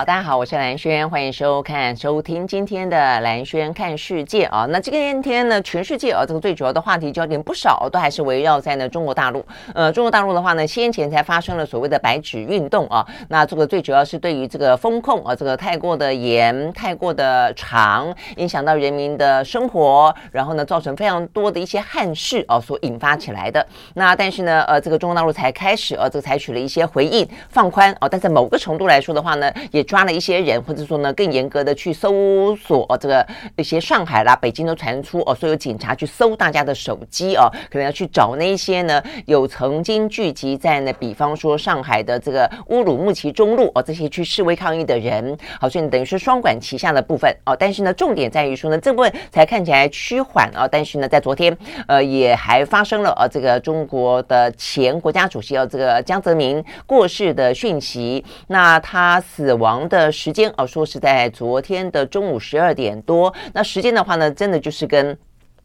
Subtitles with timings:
[0.00, 4.64] 好，大家好，我是兰轩，欢迎收看、收听今天的兰轩看世界啊。
[4.70, 9.44] 那今天呢，全世界啊，这个最主要的话题焦点不少，都还是围绕在呢中国大陆。
[9.74, 13.06] 呃，中国大陆的话呢，先前才发生了所谓的白纸运动啊。
[13.28, 23.66] 那这个最主要是对于这个风控啊，这个太过的严、太过的长，影响到人民的生活，然后呢，造成非常多的一些憾事啊，所引发起来的。
[23.92, 33.26] 那但是呢，呃，这个中国大陆才开始啊，这个采取了一些回应放宽啊，但在某个程度来说的话呢，也抓了一些人，或者说呢，更严格的去搜索这个
[33.56, 47.56] 一些上海啦、北京都传出哦，所有警察去搜大家的手机哦，可能要去找那些呢有曾经聚集在呢，比方说上海的这个乌鲁木齐中路哦，这些去示威抗议的人，好，所以等于是双管齐下的部分哦。
[47.58, 59.79] 但是呢，重点在于说呢，这部分才看起来趋缓啊，但是呢，在昨天呃，也还发生了呃，这个中国的前国家主席哦，这个江泽民过世的讯息，那他死亡。
[59.88, 63.32] 的时间哦，说是在昨天的中午十二点多。
[63.52, 65.18] 那时间的话呢，真的就是跟。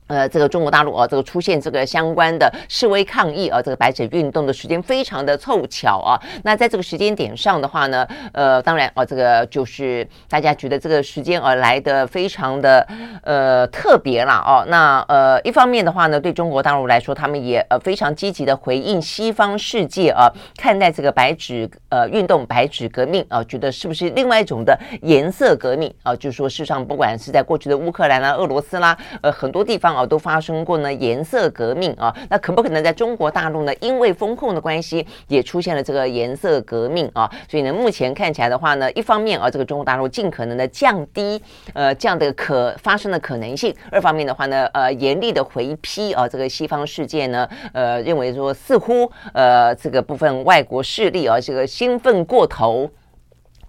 [0.07, 6.13] 呃，这个中国大陆啊，这个出现这个相关的示威抗议啊，这个白纸运动的时间非常的凑巧啊。
[6.43, 12.87] 那在这个时间点上的话呢，呃，当然啊，这个就是大家觉得这个时间而来的非常的
[13.23, 14.63] 呃特别啦哦。
[14.67, 26.15] 那呃，一方面的话呢，对中国大陆来说，他们也呃非常积极的回应西方世界啊，看待这个白纸呃运动、白纸革命啊，觉得是不是另外一种的颜色革命啊？
[26.15, 29.94] 就是说，事实上，不管是在过去的乌克兰啦、俄罗斯啦，呃，很多地方。
[29.95, 33.73] 啊，都发生过呢颜色革命啊，那可不可能在中国大陆呢？
[33.79, 41.41] 因为风控的关系，也出现了这个颜色革命啊，所以呢，目前看起来的话呢，一方面啊，这个中国大陆尽可能的降低
[41.73, 52.89] 呃这样的可发生的可能性；二方面的话呢，呃，严厉的回批啊，这个西方世界呢，呃，认为说似乎呃这个部分外国势力啊，这个兴奋过头。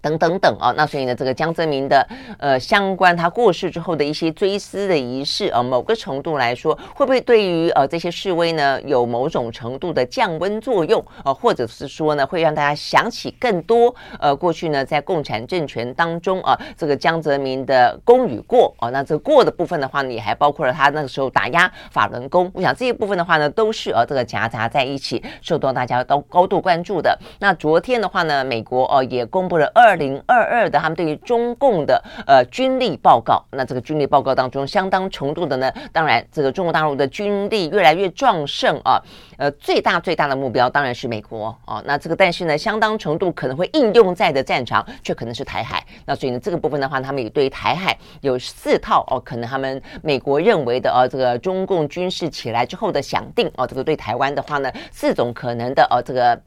[0.07, 2.07] 等等等啊，那所以呢，这个江泽民的
[2.39, 27.17] 呃相关他过世之后的一些追思的仪式啊，某个程度来说，会不会对于呃这些示威呢有某种程度的降温作用啊，或者是说呢，会让大家想起更多呃过去呢在共产政权当中啊，这个江泽民的功与过啊，那这过的部分的话呢，也还包括了他那个时候打压法轮功，我想这一部分的话呢，都是呃这个夹杂在一起，受到大家都高度关注的。
[27.39, 29.96] 那昨天的话呢，美国哦也公布了二。
[29.97, 39.01] 零二二的他们对于中共的呃军力报告，那这个军力报告当中相当程度的呢，当然这个中国大陆的军力越来越壮盛啊，
[39.37, 56.39] 呃最大最大的目标当然是美国啊，那这个但是呢，相当程度可能会应用在的战场却可能是台海，那所以呢这个部分的话，他们也对台海有四套哦，可能他们美国认为的啊这个中共军事起来之后的想定哦，这个对台湾的话呢，四种可能的哦这个。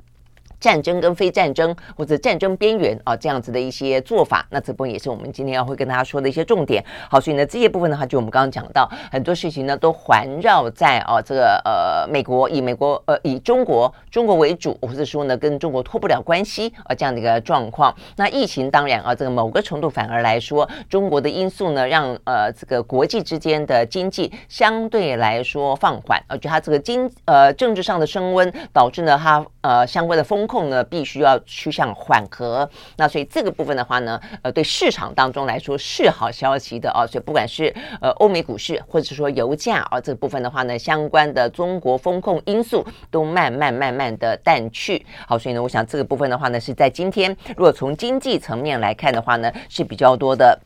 [0.60, 6.84] 战争跟非战争，或者战争边缘啊，这样子的一些做法，那这部分也是我们今天要会跟大家说的一些重点。
[7.09, 17.94] 好，所以呢，这些部分的话，就我们刚刚讲到很多事情呢，都环绕在啊这个呃美国以美国呃以中国中国为主，或者说呢跟中国脱不了关系啊这样的一个状况。
[18.16, 30.47] 那疫情当然啊，这个某个程度反而来说，中国的因素呢，让呃这个国际之间的经济相对来说放缓，而且它这个经呃政治上的升温，导致呢它呃相关的风。
[30.50, 37.06] 控呢，必须要趋向缓和，那所以这个部分的话呢，呃，对市场当中来说是好消息的啊。
[37.06, 45.06] 所以不管是呃欧美股市，或者说油价啊，这个部分的话呢，相关的中国风控因素都慢慢慢慢的淡去。
[45.28, 50.59] 好，所以呢，我想这个部分的话呢，是在今天，如果从经济层面来看的话呢，是比较多的。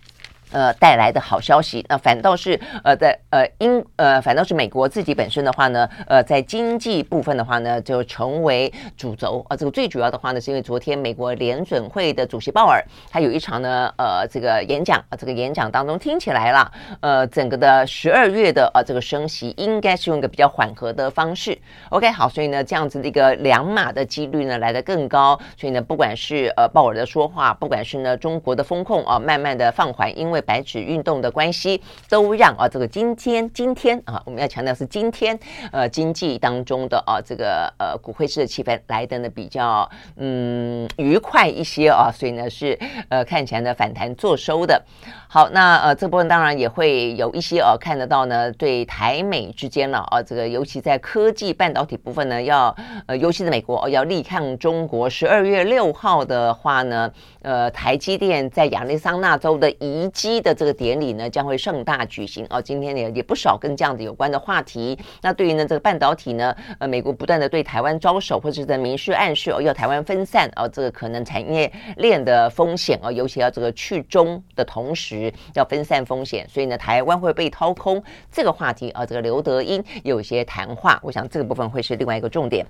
[0.54, 9.56] 呃，带来的好消息，那反倒是呃，在呃英呃，反倒是美国自己本身的话呢，呃，在经济部分的话呢，就成为主轴啊。
[9.56, 12.80] 这个最主要的话呢，是因为昨天美国联准会的主席鲍尔，
[13.10, 16.70] 他有一场呢，呃，这个演讲啊，这个演讲当中听起来了，
[17.00, 21.58] 呃，整个的十二月的啊，这个升息应该是用一个比较缓和的方式。
[21.88, 25.36] OK，好，所以呢，这样子的一个两码的几率呢来得更高。
[25.58, 35.38] 所以呢，不管是呃鲍尔的说话，不管是呢中国的风控啊，慢慢的放缓，因为白纸运动的关系，都让啊这个今天今天啊，我们要强调是今天
[35.72, 44.80] 呃经济当中的啊这个呃股汇市的气氛来的呢比较嗯愉快一些啊，所以呢是呃看起来呢反弹做收的。
[45.28, 52.74] 好，那呃这部分当然也会有一些呃、啊、看得到呢，对台美之间了啊，这个尤其在科技半导体部分呢，要
[53.06, 55.10] 呃尤其是美国、啊、要力抗中国。
[55.10, 57.10] 十二月六号的话呢，
[57.42, 64.98] 呃台积电在亚利桑那州的移机的这个典礼呢将会盛大举行哦、今天也也不少跟这样子有关的话题。
[65.22, 82.64] 那对于呢这个半导体呢，呃美国不断的对台湾招手，或者是在明示暗示哦要台湾分散哦、这个可能产业链的风险哦、尤其要这个去中的同时要分散风险，所以呢台湾会被掏空这个话题啊，这个刘德英有些谈话，我想这个部分会是另外一个重点。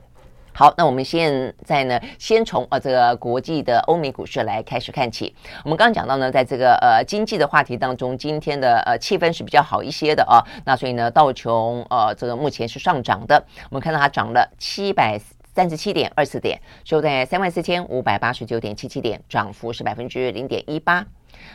[0.57, 5.35] 好，那我们现在呢，先从呃这个国际的欧美股市来开始看起。
[5.65, 10.39] 我们刚刚讲到呢，在这个呃经济的话题当中，今天的呃气氛是比较好一些的啊。
[10.65, 15.21] 那所以呢，道琼呃这个目前是上涨的，我们看到它涨了七百
[15.53, 21.05] 三十七点二四点，收在三万四千五百八十九点七七点，涨幅是百分之零点一八。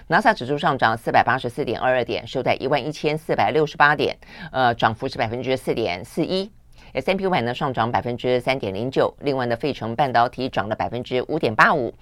[0.07, 4.17] 纳斯达克指数上涨四百八十四点二二点，收在一万一千四百六十八点，
[4.51, 6.51] 呃，涨幅是百分之四点四一。
[6.93, 11.93] S&P 500呢上涨百分之三点零九，另外呢，费城半导体涨了百分之五点八五，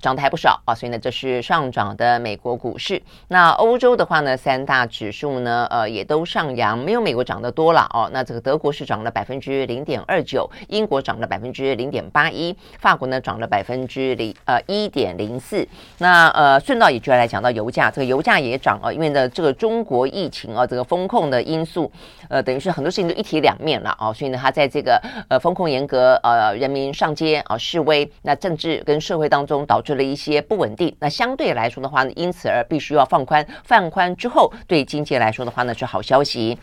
[0.00, 3.00] 涨得还不少啊，所以呢，这是上涨的美国股市。
[3.28, 8.10] 那欧洲的话呢，三大指数呢，呃，也都上扬，没有美国涨得多了哦。
[8.12, 15.64] 那这个德国是涨了百分之零点二九，英国涨了百分之零点八一，法国呢涨了百分之零呃一点零四。
[15.98, 21.88] 那呃，顺道也就要来讲到油价，这个油价也涨啊，因为呢，这个中国疫情啊，这个风控的因素，
[22.28, 24.31] 呃，等于是很多事情都一体两面了啊，所以。
[24.36, 30.94] 他在这个呃风控严格，呃人民上街啊示威，那政治跟社会当中导致了一些不稳定。
[31.00, 36.58] 那相对来说的话呢，因此而必须要放宽，放宽之后对经济来说的话呢是好消息。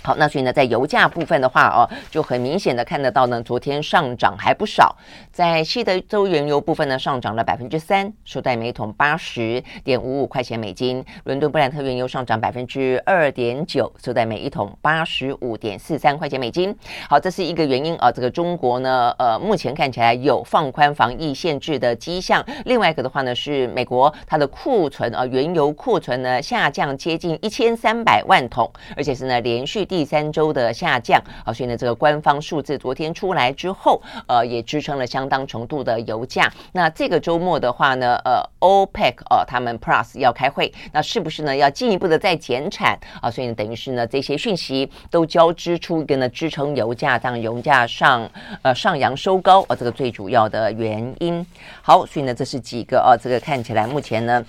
[0.00, 4.96] 好，那所以呢，在油价部分的话哦，就很明显的看得到呢，昨天上涨还不少。
[5.32, 11.02] 在西德州原油部分呢，上涨了百分之三，收在每桶八十点五五块钱美金。
[11.24, 16.76] 伦敦布兰特原油上涨百分之二点九，收在每一桶八十五点四三块钱美金。
[17.08, 18.12] 好，这是一个原因啊。
[18.12, 22.44] 这个中国呢，呃，目前看起来有放宽防疫限制的迹象。
[22.66, 29.86] 另外一个的话呢，是美国它的库存啊，原油库存呢下降接近一千三百万桶，而且是呢连续。
[29.86, 36.52] 第三周的下降啊，所以呢，这个官方数字昨天出来之后，呃，也支撑了相相当程度的油价。
[36.72, 43.30] 那这个周末的话呢，呃，OPEC 呃，他们 Plus 要开会，那是不是呢要进一步的再减产啊？
[43.30, 48.28] 所以，等于是呢这些讯息都交织出一个呢支撑油价，让油价上
[48.62, 51.46] 呃上扬收高啊，这个最主要的原因。
[51.82, 54.44] 好，所以呢，这是几个啊，这个看起来目前呢。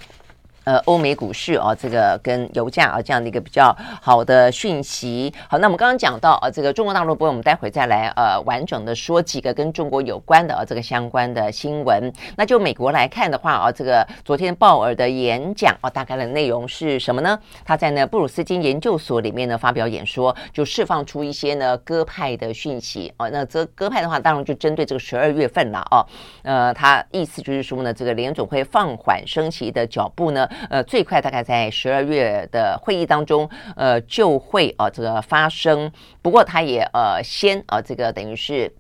[0.66, 5.34] 呃，欧美股市啊，这个跟油价啊这样的一个比较好的讯息。
[5.50, 12.10] 好，那我们刚刚讲到啊，这个中国大陆部分，我们待会再来呃完整的说几个跟中国有关的啊这个相关的新闻。
[12.38, 17.38] 那就美国来看的话啊，这个昨天鲍尔的演讲啊，大概的内容是什么呢？
[17.66, 23.28] 他在呢布鲁斯金研究所里面呢发表演说，就释放出一些呢鸽派的讯息啊。
[23.28, 26.06] 那这鸽派的话，当然就针对这个十二月份了啊。
[26.44, 30.48] 呃，他意思就是说呢，这个联总会放缓升息的脚步呢。
[30.70, 35.92] 呃，最快大概在十二月的会议当中，呃，就会呃这个发生。
[36.22, 38.74] 不过，他也呃先呃这个等于是。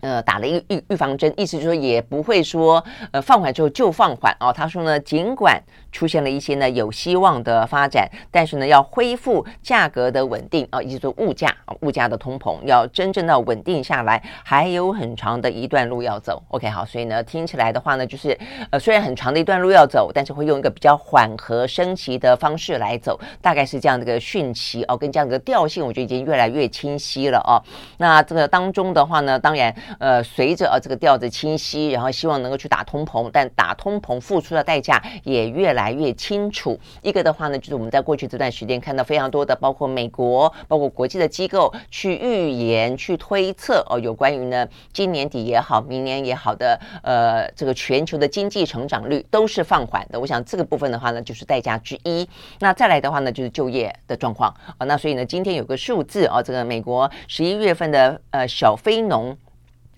[0.00, 4.52] 呃，打了一个预预防针，意思就是说也不会说，呃，放缓之后就放缓哦。
[4.52, 5.58] 他说呢，尽管
[5.94, 16.42] 出现了一些呢有希望的发展，但是呢，要恢复价格的稳定啊，也就是物价啊，物价的通膨要真正的稳定下来，还有很长的一段路要走。
[16.48, 18.36] OK，好，所以呢，听起来的话呢，就是
[18.70, 27.62] 呃，虽然很长的一段路要走，但是会用一个比较缓和升息的方式来走，大概是这样的一个讯息哦，跟这样的调性，我觉得已经越来越清晰了哦。
[27.98, 29.74] 那这个当中的话呢，当然。
[29.98, 36.78] 呃，随着这个调子清晰，然后希望能够去打通膨，但打通膨付出的代价也越来来越清楚。
[37.02, 50.18] 一个的话呢，就是我们在过去这段时间看到非常多的，包括美国、包括国际的机构去预言、去推测哦，有关于呢今年底也好、明年也好的呃这个全球的经济成长率都是放缓的。
[50.18, 52.26] 我想这个部分的话呢，就是代价之一。
[52.60, 54.48] 那再来的话呢，就是就业的状况
[54.78, 59.36] 啊、那所以呢，今天有个数字啊、哦，这个美国十一月份的呃小非农。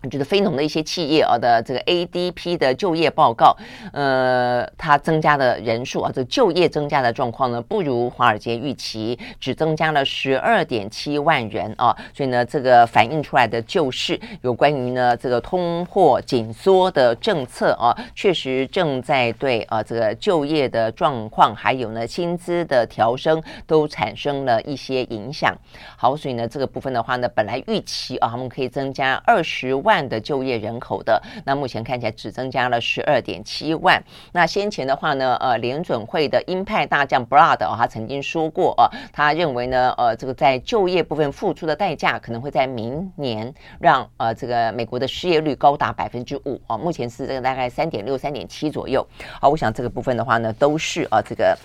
[0.08, 3.56] 就是非农的一些企业啊的这个 ADP 的就业报告，
[3.92, 25.52] 呃，它增加的人数啊，这就业增加的状况呢，不如华尔街预期，只增加了十二点七万人啊，所以呢，这个反映出来的就是有关于呢这个通货紧缩的政策啊，确实正在对啊这个就业的状况，还有呢薪资的调升都产生了一些影响。
[25.96, 29.95] 好，所以呢这个部分的话呢，本来预期啊，他们可以增加二十万。
[30.08, 34.02] 的就业人口的，那目前看起来只增加了十二点七万。
[34.32, 49.06] 那先前的话呢，呃，联准会的鹰派大将 Brad 哦，他曾经说过啊，他认为呢，呃，这个在就业部分付出的代价可能会在明年让呃这个美国的失业率高达百分之五啊，目前是这个大概三点六、三点七左右。
[49.40, 51.56] 好，我想这个部分的话呢，都是啊这个。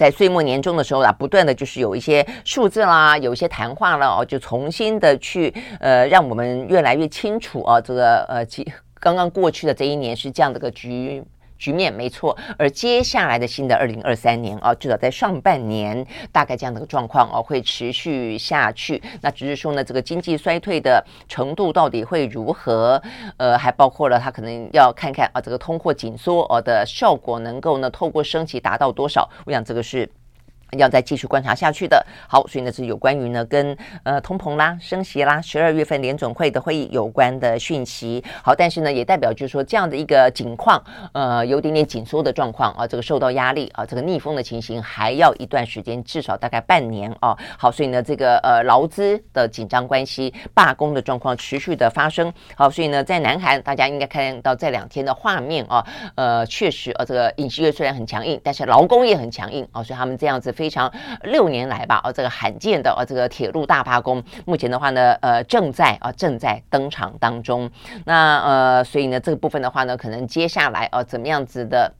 [0.00, 8.66] 在岁末年终的时候啊，不断的就是有一些数字啦，有一些谈话了哦，就重新的去呃，让我们越来越清楚啊，这个呃，其
[8.98, 11.22] 刚刚过去的这一年是这样的个局。
[11.60, 19.00] 局面没错，而接下来的新的二零二三年啊，至少在上半年，大概这样的一个状况哦，会持续下去。
[19.20, 23.00] 那只是说呢，这个经济衰退的程度到底会如何？
[23.36, 29.28] 呃，还包括了他可能要看看啊，这个通货紧缩呃的效果能够呢，透过升级达到多少？
[29.44, 30.08] 我想这个是。
[30.78, 32.04] 要再继续观察下去的。
[32.28, 38.22] 好，所以呢是有关于呢跟呃通膨啦、升息啦、十二月份联准会的会议有关的讯息。
[38.42, 47.36] 好，但是呢也代表就是说这样的一个景况，呃有点点紧缩的状况啊，这个受到压力啊，这个逆风的情形还要一段时间，至少大概半年啊。
[47.58, 52.32] 好，所以呢这个呃劳资的紧张关系、罢工的状况持续的发生。
[52.54, 55.84] 好，所以呢在南韩大家应该看到这两天的画面啊，
[56.14, 60.52] 呃确实呃这个尹锡悦虽然很强硬，但是劳工也很强硬啊，所以他们这样子。
[60.60, 67.70] 非常六年来吧，哦，这个罕见的哦，这个铁路大罢工，目前的话呢，呃，正在啊正在登场当中。
[68.04, 71.90] 那呃，所以呢，这个部分的话呢，可能接下来哦，怎么样子的？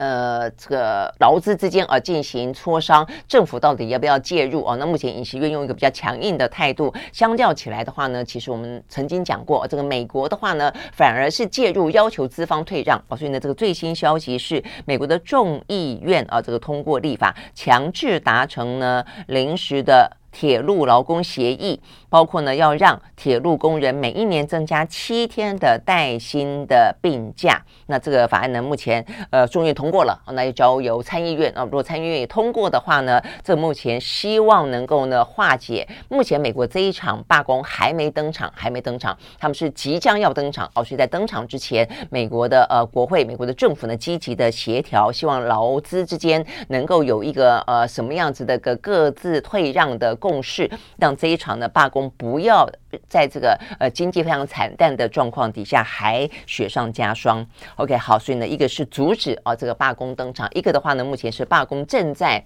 [0.00, 4.74] 呃，这个劳资之间啊进行磋商，政府到底要不要介入啊？
[4.76, 13.14] 那目前尹锡悦用一个比较强硬的态度，相较起来的话呢，其实我们曾经讲过，这个美国的话呢，反而是介入要求资方退让啊。
[13.14, 20.10] 所以呢，这个最新消息是，美国的众议院啊，这个通过立法，强制达成呢临时的。
[20.32, 27.60] 铁路劳工协议包括呢，要让铁路工人每一年增加七天的带薪的病假。
[27.86, 31.64] 那这个法案呢，目前呃众议通过了，那就交由参议院啊。
[31.64, 40.84] 如果参议院也通过的话呢，这目前希望能够呢化解目前美国这一场罢工还没登场，还没登场，他们是即将要登场哦。
[40.84, 50.16] 所以在登场之前，美国的呃国会、美国的政府呢积极的协调，希望劳资之间能够有一个呃什么样子的个各自退让的。
[50.20, 52.70] 共识，让这一场的罢工不要
[53.08, 57.44] 在这个呃经济非常惨淡的状况底下还雪上加霜。
[57.74, 62.44] OK，好，所以呢，一个是阻止啊这个罢工登场，一个的话呢，目前是罢工正在。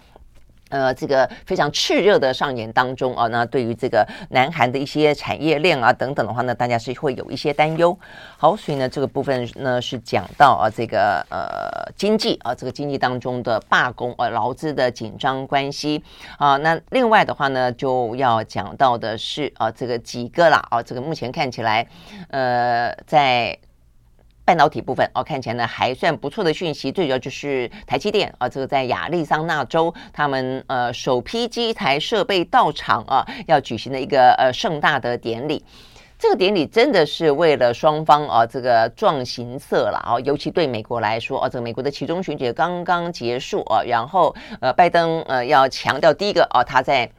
[0.75, 7.97] 呃，这个非常炽热的上演当中啊，那对于这个南韩的一些产业链啊等等的话呢，大家是会有一些担忧。
[8.37, 16.03] 好，所以呢，这个部分呢是讲到啊，这个呃经济啊，这个经济当中的罢工啊，劳资的紧张关系
[16.39, 16.57] 啊。
[16.57, 21.87] 那另外的话呢，就要讲到的是啊，这个几个啦啊，这个目前看起来
[22.31, 23.57] 呃在。
[24.45, 35.65] 半导体部分哦，看起来呢还算不错的讯息，最主要就是台积电啊，这个在亚利桑那州，他们呃首批机台设备到场啊，要举行的一个呃盛大的典礼。
[36.19, 47.11] 这个典礼真的是为了双方啊这个壮行色了啊，尤其对美国来说啊，这个美国的其中选举刚刚结束啊，然后呃拜登呃要强调第一个啊，他在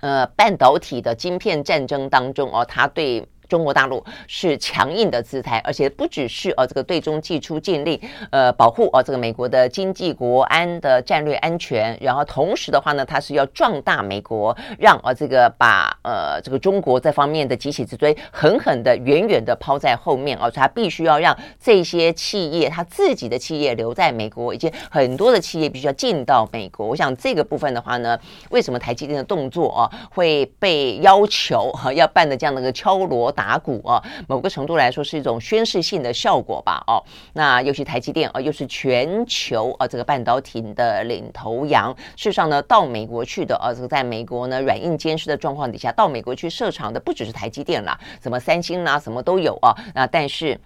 [0.00, 3.28] 呃半导体的晶片战争当中啊，他对。
[3.48, 26.86] 中国大陆是强硬的姿态，而且不只是呃这个对中祭出禁令，呃保护呃这个美国的经济国安的战略安全，然后同时的话呢，它是要壮大美国，让呃这个把呃这个中国这方面的急起直追狠狠的远远的抛在后面，而且它必须要让这些企业，它自己的企业留在美国，以及很多的企业必须要进到美国。
[26.86, 28.18] 我想这个部分的话呢，
[28.50, 36.82] 为什么台积电的动作啊会被要求哈要办的这样的一个敲锣打鼓啊，某个程度来说是一种宣示性的效果吧。
[36.86, 37.02] 哦，
[37.34, 41.94] 那尤其台积电啊，又是全球啊这个半导体的领头羊。
[42.16, 49.74] 事实上呢，到美国去的啊，这个在美国呢软硬兼施的状况底下，到美国去设厂的不只是台积电啦，什么三星啦，什么都有啊。
[49.94, 50.58] 那但是。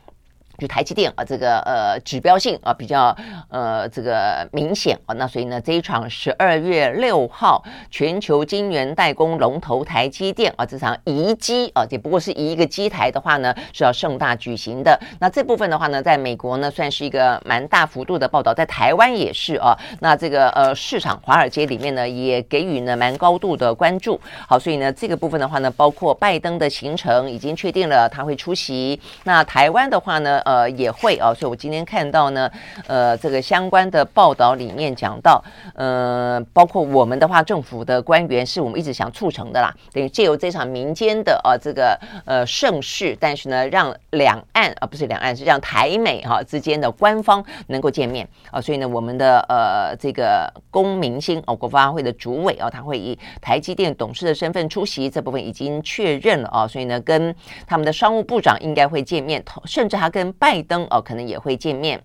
[0.59, 3.17] 就台积电啊，这个呃指标性啊比较
[3.49, 7.63] 呃这个明显啊，那所以呢这一场十二月六号
[7.93, 14.99] 全球晶圆代工龙头台积电啊这场移机啊，只不过是移一个机台的话呢是要盛大举行的。
[15.21, 19.79] 那这部分的话呢，在美国呢算是一个蛮大幅度的报道，在台湾也是啊。
[20.01, 24.21] 那这个呃市场华尔街里面呢也给予呢蛮高度的关注。
[24.49, 29.01] 好，所以呢这个部分的话呢，包括拜登的行程已经确定了他会出席。
[29.23, 30.43] 那台湾的话呢？
[30.49, 32.51] 呃，也会啊，所以我今天看到呢，
[32.87, 57.35] 呃，这个相关的报道里面讲到，呃，包括我们的话，政府的官员是我们一直想促成的啦，等于借由这场民间的啊这个呃盛世，但是呢，让两岸啊不是两岸，是让台美哈、之间的官方能够见面啊，所以呢，我们的呃这个龚明星哦，国发会的主委啊，他会以台积电董事的身份出席，这部分已经确认了啊，所以呢，跟
[57.67, 62.01] 他们的商务部长应该会见面，甚至他跟拜登哦，可能也会见面。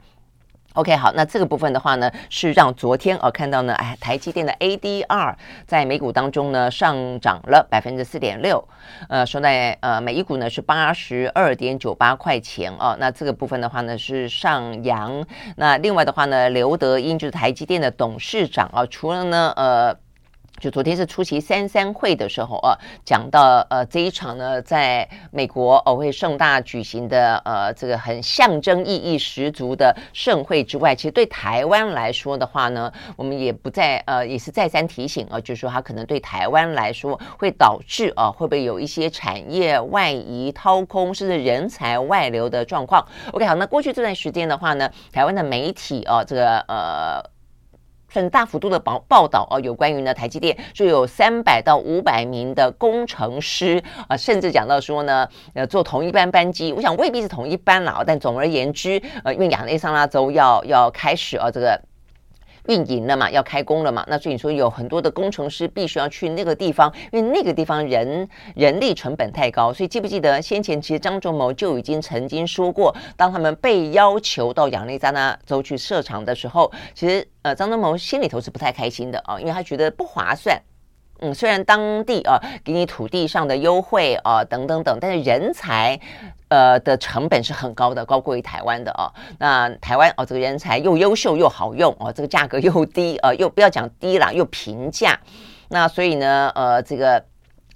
[0.73, 5.35] OK，好，那这个部分的话呢，是让昨天哦看到呢，哎，台积电的 ADR
[5.67, 8.67] 在美股当中呢上涨了百分之四点六，
[9.07, 12.97] 呃，收在呃每一股呢是八十二点九八块钱哦。
[12.99, 15.23] 那这个部分的话呢是上扬。
[15.57, 19.95] 那另外的话呢，刘德英就是台积电的董事长啊，除了呢呃。
[20.63, 43.05] 就昨天是出席三三会的时候啊，讲到呃这一场呢，在美国哦会盛大举行的呃这个很象征意义十足的盛会之外，其实对台湾来说的话呢，我们也不再呃也是再三提醒啊，就是说它可能对台湾来说会导致啊会不会有一些产业外移、掏空，甚至人才外流的状况。
[43.33, 47.33] OK，好，那过去这段时间的话呢，台湾的媒体啊这个呃。
[48.13, 61.81] 很大幅度的报报道哦，有关于呢台积电就有三百到五百名的工程师啊，甚至讲到说呢，呃，坐同一班班机，我想未必是同一班啦，但总而言之，呃，因为亚利桑那州要要开始啊这个。
[62.67, 69.73] 运营了嘛，要开工了嘛，那所以你说有很多的工程师必须要去那个地方，因为那个地方人人力成本太高。
[69.73, 80.61] 所以记不记得先前其实张忠谋就已经曾经说过，当他们被要求到亚利桑那州去设厂的时候，其实呃张忠谋心里头是不太开心的啊，因为他觉得不划算。
[81.19, 85.99] 嗯，虽然当地啊给你土地上的优惠啊等等等，但是人才
[86.49, 89.07] 呃的成本是很高的，高过于台湾的哦、
[89.39, 95.19] 那台湾哦，这个人才又优秀又好用哦、这个价格又低呃、又不要讲低了，又平价。
[95.69, 97.23] 那所以呢，呃，这个。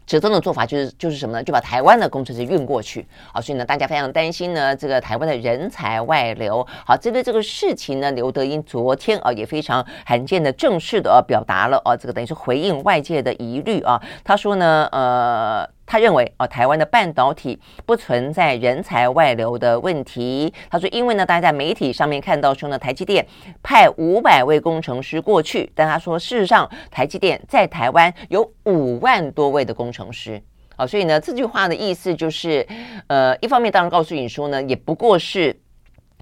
[0.07, 1.43] 折中的做法就是就是什么呢？
[1.43, 3.05] 就把台湾的工程师运过去。
[3.31, 6.65] 啊，所以呢，大家非常担心呢，这个台湾的人才外流。
[6.85, 14.01] 好，针对这个事情呢，刘德英昨天啊也非常罕见的正式的表达了啊，这个等于是回应外界的疑虑啊。
[14.23, 15.76] 他说呢，呃。
[15.87, 20.53] 他认为，哦，台湾的半导体不存在人才外流的问题。
[20.69, 23.25] 他说，因为呢，大家在媒体上面看到说呢，台积电
[23.63, 30.39] 派五百位工程师过去，但他说，事实上，台积电在台湾有五万多位的工程师。
[30.75, 32.67] 啊，所以呢，这句话的意思就是，
[33.07, 35.57] 呃，一方面当然告诉你说呢，也不过是，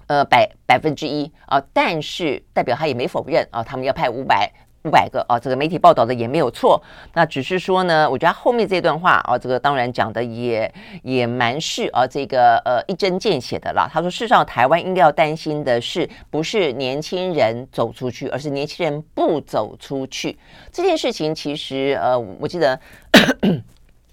[0.06, 4.50] 呃，百百分之一啊，但是代表他也没否认啊，他们要派五百。
[4.86, 6.80] 五百个啊，这个媒体报道的也没有错，
[7.14, 10.72] 那只是说呢，我觉得后面这段话啊，这个当然讲的也
[11.02, 13.90] 也蛮是啊，这个呃一针见血的啦。
[13.92, 20.38] 他说，事实上台湾应该要担心的是，不是年轻人走出去，而是年轻人不走出去
[20.70, 21.34] 这件事情。
[21.34, 22.78] 其实呃，我记得。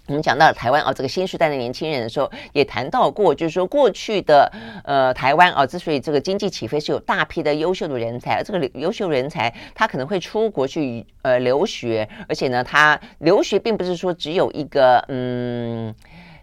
[0.07, 4.51] 我们讲到了台湾啊，这个新时代的年轻人的时候，也谈到过，就是说过去的
[4.83, 15.93] 呃台湾啊，之所以这个经济起飞，是有大批的优秀的人才，这个优秀人才他可能会出国去呃留学，而且呢，他留学并不是说只有一个嗯。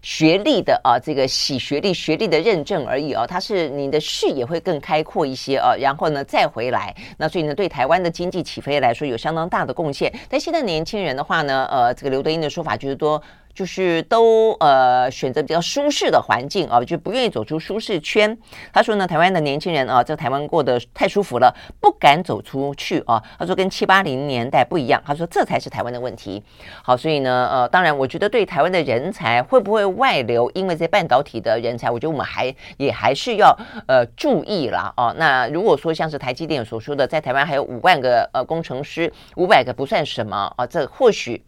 [0.03, 10.11] 学历的啊，这个洗学历、学历的认证而已啊，它是你的视野会更开阔一些啊，然后呢再回来，那所以呢对台湾的经济起飞来说有相当大的贡献。
[10.27, 13.23] 但现在年轻人的话呢，呃，这个刘德英的说法就是说。
[13.61, 18.35] 就是都呃选择比较舒适的环境啊，就不愿意走出舒适圈。
[18.73, 23.23] 他说呢，台湾的年轻人啊，在台湾过得太舒服了，不敢走出去啊。
[23.38, 26.42] 他说跟七八零年代不一样，他说这才是台湾的问题。
[26.83, 33.55] 好，所以呢，呃，当然，我觉得对台湾的人才会不会外流，因为这半导体的人才，我觉得我们还也还是要
[33.87, 35.14] 呃注意了啊。
[35.18, 41.44] 那如果说像是台积电所说的，在台湾还有五万个呃工程师，五百个不算什么啊，这或许。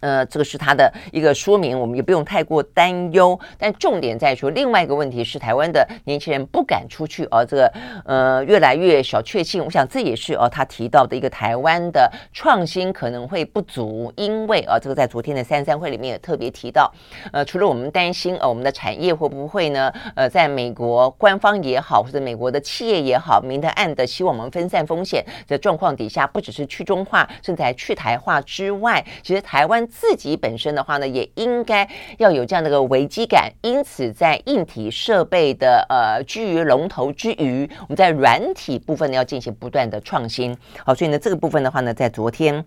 [0.00, 3.38] 呃，这个是他的一个说明，我们也不用太过担忧。
[3.58, 7.72] 但重点在说，另外一个问题是，台湾的年轻人不敢出去，而这个
[8.04, 9.64] 呃越来越小确幸。
[9.64, 16.90] 我想这也是呃他提到的一个台湾的创新可能会不足，因为啊，这个在昨天的三三会里面也特别提到，
[17.32, 29.86] 呃，除了我们担心呃我们的产业会不会呢，呃，在美国官方也好，或者美国的企业也好，明的暗的希望我们分散风险的状况底下，不只是去中化，甚至还去台化之外，其实台湾。
[29.90, 31.86] 自己本身的话呢，也应该
[32.18, 33.52] 要有这样的一个危机感。
[33.62, 40.56] 因此，在硬体设备的呃居于龙头之余，我们在软体部分呢要进行不断的创新。
[40.84, 42.64] 好，所以呢，这个部分的话呢，在昨天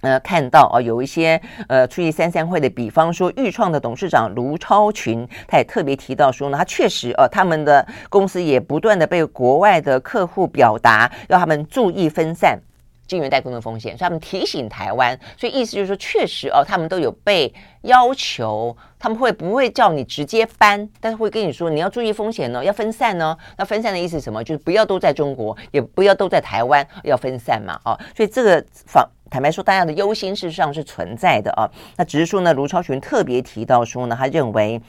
[0.00, 12.58] 呃看到啊，有一些呃出席三三会的，比方说钰创的董事长卢超群，他也特别提到说呢，他确实呃他们的公司也不断的被国外的客户表达，要他们注意分散。
[13.06, 23.36] 晶圆代工的风险，所以他们提醒台湾，所以意思就是说，确实哦，他们都有被要求，他们会不会叫你直接搬，但是会跟你说你要注意风险呢，要分散呢。
[23.56, 24.42] 那分散的意思是什么？
[24.42, 31.70] 就是不要都在中国，也不要都在台湾，要分散嘛，哦，所以这个反坦白说，大家的忧心事实上是存在的啊。
[31.96, 34.80] 那只是说呢，卢超群特别提到说呢，他认为。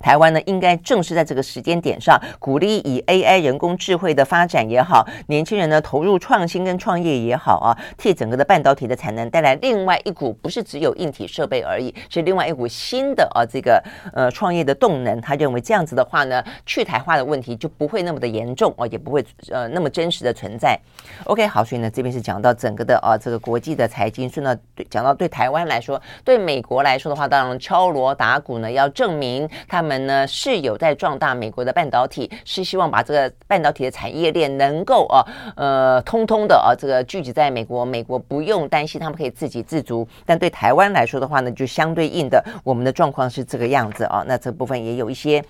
[0.00, 13.82] 台湾呢，应该正是在这个时间点上，鼓励以 AI 人工智慧的发展也好，年轻人呢投入创新跟创业也好啊，替整个的半导体的产能带来另外一股，不是只有硬体设备而已，是另外一股新的啊这个
[14.12, 15.20] 呃创业的动能。
[15.20, 20.78] 他认为这样子的话呢，去台化的问题就不会那么的严重哦，也不会呃那么真实的存在。
[21.24, 29.87] OK，好，所以呢这边是讲到整个的啊这个国际的财经，说呢对讲到对台湾来说，对美国来说的话，当然敲锣打鼓呢要证明他们。
[29.88, 35.24] 们呢是有在壮大美国的半导体，是希望把这个半导体的产业链能够啊
[35.56, 40.06] 呃通通的啊这个聚集在美国，美国不用担心他们可以自给自足。
[40.26, 44.22] 但对台湾来说的话呢，就相对应的，我们的状况是这个样子啊。
[44.26, 45.42] 那这部分也有一些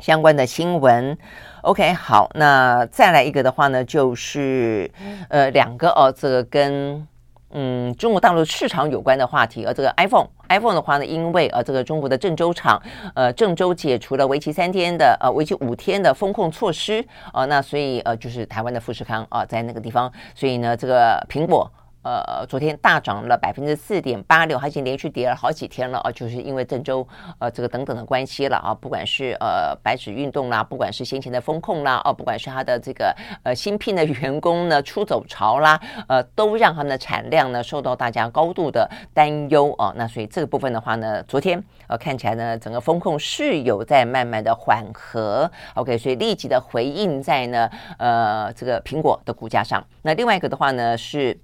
[0.00, 1.16] 相关的新闻。
[1.62, 4.90] OK，好，那再来一个的话呢，就是
[5.28, 7.06] 呃两个哦，这个跟。
[7.52, 12.80] 嗯，中国大陆市场有关的话题，而这个 iPhone，iPhone 的话呢，因为呃，这个中国的郑州厂，
[13.14, 21.70] 呃，郑州解除了为期三天的呃，为期五天的封控措施，啊，那所以呃，就是台湾的富士康啊，在那个地方，所以呢，这个苹果。
[22.02, 27.06] 呃，昨天大涨了百分之四点八六，它已经连续跌了好几天了啊，就是因为郑州
[27.38, 39.92] 呃这个等等的关系了啊，不管是呃白纸运动啦，不管是先前的风控啦，哦，不管是它的这个呃新聘的员工呢 出走潮啦，呃，都让他们的产量呢受到大家高度的担忧啊。
[39.94, 49.84] 那所以这个部分的话呢，昨天呃看起来呢，整个风控是有在慢慢的缓和，OK，所以立即的回应在呢呃这个苹果的股价上。
[50.00, 51.38] 那另外一个的话呢是。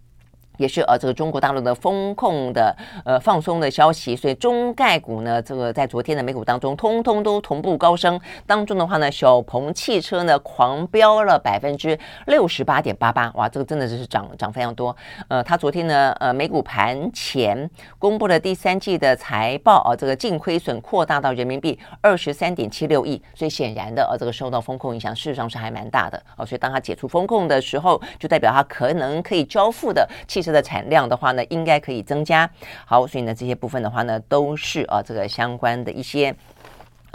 [0.57, 8.21] 也是呃，这个中国大陆的风控的呃放松的消息，所以中概股呢，这个在昨天的美股当中，通通都同步高升。
[8.47, 14.95] 当中的话呢，小鹏汽车呢狂飙了百分之六十八点八八，哇，这个真的就是涨涨非常多。
[15.29, 26.47] 呃，它昨天呢，呃，美股盘前公布了第三季的财报啊，这个净亏损扩大到人民币二十三点七六亿，所以显然的，呃，这个受到风控影响，事实上是还蛮大的哦。
[26.47, 32.49] 所以当它解除风控的时候，就代表它可能可以交付的汽这个产量的话呢，应该可以增加。
[32.85, 36.33] 好，所以呢，这些部分的话呢，都是啊这个相关的一些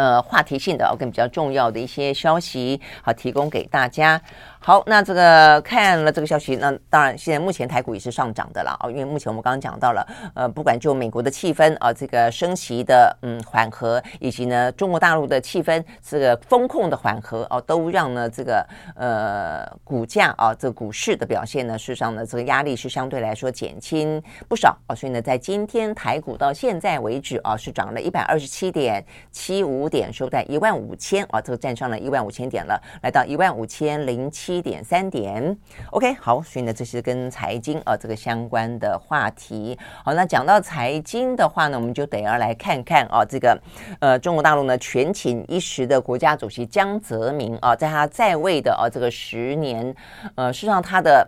[0.02, 4.20] 呃话题性的跟比较重要的一些消息，好提供给大家。
[4.64, 18.64] 好，那这个看了这个消息，那当然现在目前台股也是上涨的了啊，因为目前我们刚刚讲到了，呃，不管就美国的气氛啊，这个升息的嗯缓和，以及呢中国大陆的气氛这个风控的缓和哦，都让呢这个
[18.96, 34.62] 呃股价啊，这股市的表现呢，事实上呢这个压力是相对来说减轻不少啊，所以呢在今天台股到现在为止啊是涨了一百二十七点七五点，收在一万五千啊，这个站上了一万五千点了，来到一万五千零七。
[34.62, 35.58] 点三点
[35.90, 39.76] ，OK，好，所以呢，这是跟财经啊这个相关的话题。
[40.06, 43.60] 好，那讲到财经的话呢，我们就得要来看看啊，这个
[44.00, 49.96] 呃，中国大陆呢权倾一时的国家主席江泽民啊，在他在位的啊这个十年，
[50.36, 51.28] 呃，实际上他的。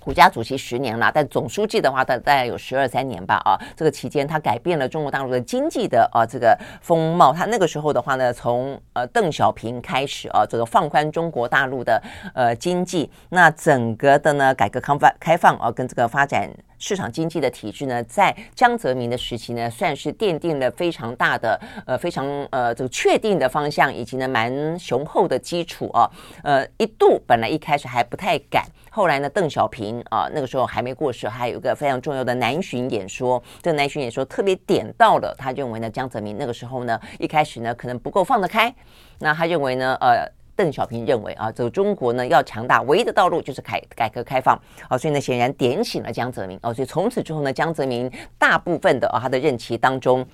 [0.00, 3.58] 国家主席十年了，但总书记的话，大大概有十二三年吧啊。
[3.76, 7.32] 这个期间，他改变了中国大陆的经济的啊这个风貌。
[7.32, 12.02] 他那个时候的话呢，从呃邓小平开始啊，这个放宽中国大陆的
[12.34, 16.50] 呃经济，那整个的呢改革开放开放啊，跟这个发展。
[16.80, 26.10] 市场经济的体制呢，在江泽民的时期呢，算是奠定了非常大的呃非常呃这个确定的方向，以及呢蛮雄厚的基础啊。
[26.42, 38.74] 呃，一度本来一开始还不太敢，后来呢，邓小平啊那个时候还没过世，还有一个非常重要的南巡演说，这个南巡演说特别点到了，他认为呢江泽民那个时候呢一开始呢可能不够放得开，
[39.18, 40.26] 那他认为呢呃。
[40.60, 44.54] 邓小平认为啊，走中国呢要强大，唯一的道路就是改改革开放
[44.90, 50.26] 啊，所以呢显然点醒了江泽民啊，所以从此之后呢，江泽民大部分的啊他的任期当中。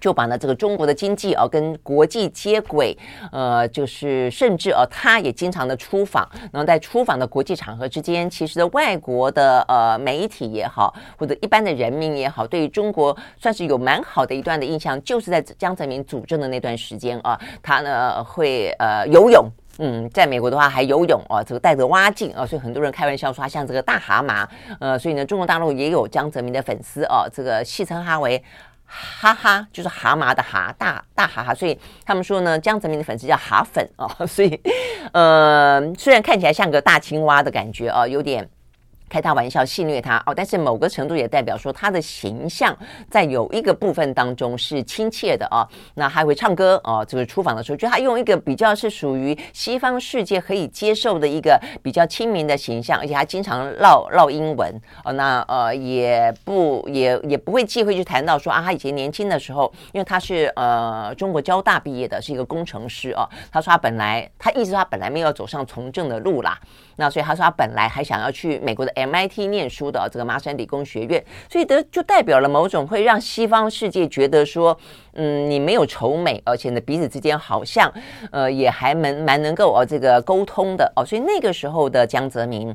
[0.00, 2.96] 就把呢这个中国的经济啊跟国际接轨，
[3.30, 19.46] 呃，就是甚至啊他也经常的出访，然后在出访的国际场合之间，其实的外国的呃媒体也好，或者一般的人民也好，对于中国算是有蛮好的一段的印象，就是在江泽民主政的那段时间啊，他呢会呃游泳，
[19.78, 24.46] 嗯，在美国的话还游泳啊，这个带着蛙镜啊，所以很多人开玩笑说他像这个大蛤蟆，
[24.80, 28.42] 呃，所以呢中国大陆也有江泽民的粉丝啊，这个戏称他为。
[28.92, 34.60] 哈哈，就是蛤蟆的蛤，大大哈哈，所以他们说呢，江泽民的粉丝叫蛤粉哦， 所以，
[35.12, 38.48] 呃，虽然看起来像个大青蛙的感觉啊，有点。
[39.10, 42.74] 开他玩笑戏谑他哦，但是某个程度也代表说他的形象
[43.10, 45.66] 在有一个部分当中是亲切的哦。
[45.94, 54.72] 那还会唱歌哦，就是出访的时候，就他用一个比较是属于西方世界可以接受的一个比较亲民的形象，而且他经常唠唠英文
[55.04, 55.12] 哦。
[55.12, 63.28] 那呃也不也也不会忌讳去谈到说啊，他以前年轻的时候，因为他是呃中国交大毕业的，是一个工程师哦。
[63.50, 66.56] 他说他本来他意思他本来没有走上从政的路啦。
[66.96, 74.76] 那所以他说他本来还想要去美国的 MIT 念书的这个麻省理工学院，所以得就代表了某种会让西方世界觉得说，
[75.14, 77.92] 嗯，你没有仇美，而且呢彼此之间好像
[78.30, 82.74] 呃也还蛮蛮能够哦这个沟通的哦，所以那个时候的江泽民。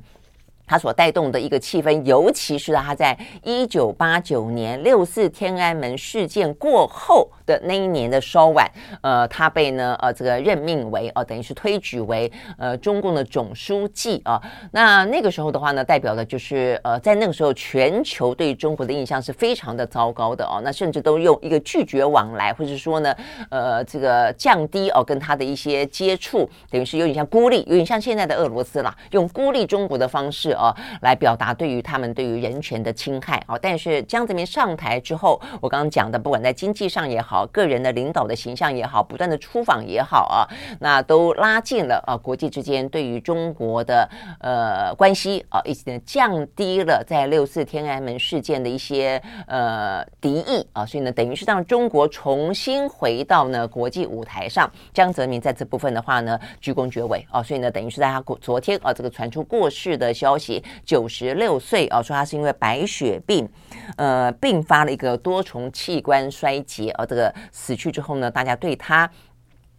[0.68, 8.70] 他所带动的一个气氛，尤其是他在一九八九年六四天安门事件过后的那一年的稍晚，
[9.02, 14.42] 呃，他被呢呃这个任命为呃等于是推举为呃中共的总书记啊。
[14.72, 20.60] 那那个时候的话呢，代表的就是呃在那个时候全球对中国的印象是非常的糟糕的哦。
[20.64, 23.16] 那甚至都用一个拒绝往来，或者说呢
[23.50, 30.54] 呃这个降低哦跟他的一些接触，等于是有点像孤立，有点像现在的俄罗斯啦，用孤立中国的方式。
[30.56, 40.46] 哦，来表达对于他们对于人权的侵害哦，但是江泽民上台之后，我刚刚讲的，不管在经济上也好，个人的领导的形象也好，不断的出访也好啊，
[40.80, 44.08] 那都拉近了啊国际之间对于中国的
[44.40, 54.72] 呃关系啊，一起呢降低了在六四天安门事件的一些呃敌意啊，所以呢，等于是让中国重新回到呢国际舞台上。
[54.94, 60.64] 江泽民在这部分的话呢，居功厥伟啊，所以呢，等于是在他昨天啊这个传出过世的消息。
[60.86, 63.50] 九十六岁啊，说他是因为白血病，
[63.98, 69.10] 呃，并发了一个多重器官衰竭，而这个死去之后呢，大家对他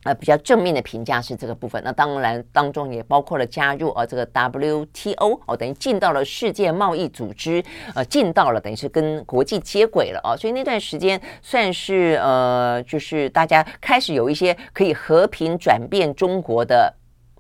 [0.05, 1.83] 呃比较正面的评价是这个部分。
[1.85, 7.63] 那当然当中也包括了加入呃这个 WTO 哦，等于进到了世界贸易组织，
[7.95, 10.37] 呃，进到了等于是跟国际接轨了哦。
[10.37, 16.95] 所以那段时间算是呃，就是大家开始有一些可以和平转变中国的。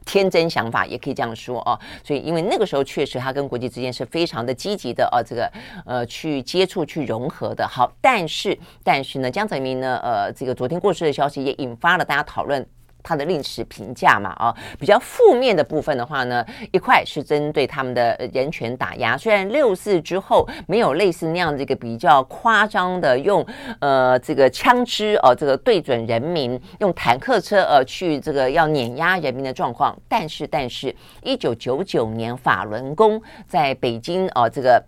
[0.06, 5.52] 天真想法也可以这样说哦，所以因为那个时候确实他跟国际之间是非常的积极的哦，这个
[5.84, 7.66] 呃去接触去融合的。
[7.68, 12.66] 好，但是但是呢，江泽民呢，呃，这个昨天过世的消息也引发了大家讨论。
[13.06, 19.16] 他的历史评价嘛，啊，比较负面的部分的话呢，一块是针对他们的人权打压。
[19.16, 23.46] 虽然六四之后没有类似那样这个比较夸张的用
[23.78, 30.92] 呃这个枪支哦、这个对准人民，用坦克车呃去这个要碾压人民的状况，但是但是，
[31.22, 34.82] 一九九九年法轮功在北京哦、呃、这个。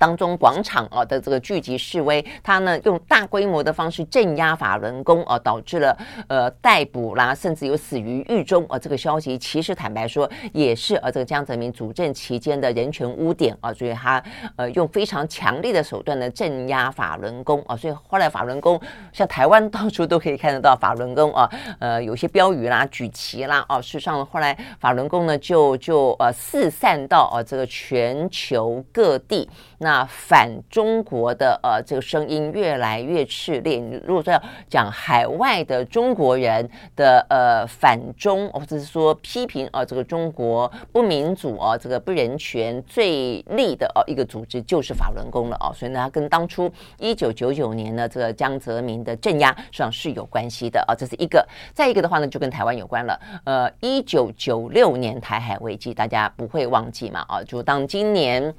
[0.00, 5.94] 当中广场啊的这个聚集示威，他呢用大规模的方式镇压法轮功啊，导致了
[6.26, 8.78] 呃逮捕啦，甚至有死于狱中啊。
[8.78, 14.22] 这个消息其实坦白说也是呃这个江泽民主政期间的人权污点啊，所以他
[14.56, 18.80] 呃用非常强力的手段呢镇压法轮功啊，所以后来法轮功
[19.12, 21.46] 像台湾到处都可以看得到法轮功啊，
[21.78, 29.46] 呃有些标语啦、举旗啦啊，事实上后来法轮功呢就就呃四散到啊这个全球各地
[29.80, 30.08] 那。
[30.30, 33.78] 反中国的呃这个声音越来越炽烈。
[33.78, 51.44] 你如果说要讲海外的中国人的呃反中，或者是说批评啊、这个中国不民主啊、这个不人权最厉的哦、一个组织就是法轮功了哦、所以呢，它跟当初一九九九年呢这个江泽民的镇压实际上是有关系的啊、这是一个。
[51.74, 53.18] 再一个的话呢，就跟台湾有关了。
[53.44, 58.54] 呃，一九九六年台海危机，大家不会忘记嘛啊、就当今年。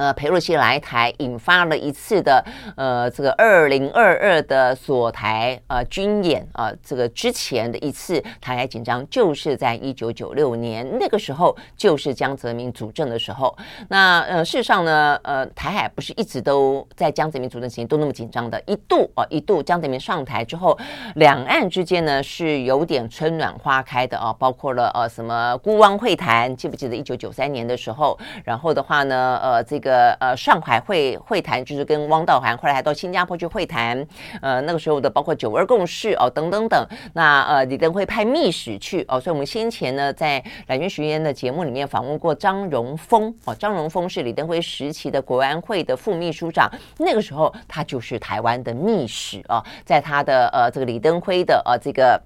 [0.00, 2.42] 呃，裴洛西来台，引发了一次的
[2.74, 13.54] 呃，这个二零二二的锁台呃军演啊、呃，这个之前的一次台海紧张，就是在一九九六年那个时候，就是江泽民主政的时候。
[13.90, 20.78] 那呃，事实上呢，呃，台海不是一直都在江泽民主政期间都那么紧张的，一度啊、一度江泽民上台之后，
[21.16, 28.18] 两岸之间呢是有点春暖花开的啊、包括了呃什么孤汪会谈，记不记得一九九三年的时候？
[28.44, 29.89] 然后的话呢，呃，这个。
[29.90, 34.06] 呃呃，上海会会谈就是跟汪道涵，后来还到新加坡去会谈。
[34.40, 36.86] 呃，那个时候的包括九二共识哦，等等等。
[37.14, 52.20] 那呃，李登辉派密使去哦，所以我们先前呢在蓝军时间的节目里面访问过张荣丰哦，张荣丰是李登辉时期的国安会的副秘书长，那个时候他就是台湾的密使哦，在他的呃这个李登辉的呃这个。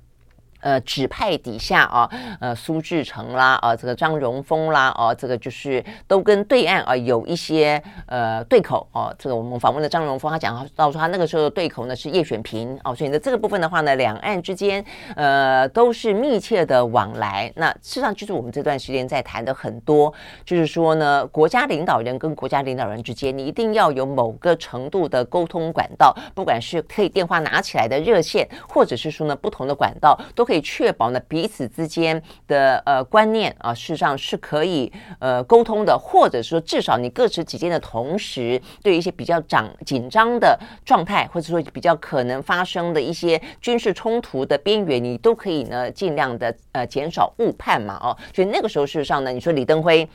[0.64, 2.08] 呃，指派底下啊，
[2.40, 14.82] 呃，苏志诚啦，啊，这个张荣丰啦，啊，这个就是都跟对岸啊有一些呃对口哦、这个我们访问的张荣丰，他讲到说他那个时候的对口呢是叶选平哦、所以呢这个部分的话呢，两岸之间
[15.16, 17.52] 呃都是密切的往来。
[17.56, 20.10] 那事实上就是我们这段时间在谈的很多，
[20.46, 30.53] 就是说呢，国家领导人跟国家领导人之间，你一定要有某个程度的沟通管道，不管是可以电话拿起来的热线，或者是说呢不同的管道都可以。
[30.54, 50.08] 可以确保呢彼此之间的呃观念啊，事实上是可以呃沟通的，或者说至少你各持己见的同时，对一些比较长紧张的状态，或者说比较可能发生的一些军事冲突的边缘，你都可以呢尽量的呃减少误判嘛哦，所以那个时候事实上呢，你说李登辉。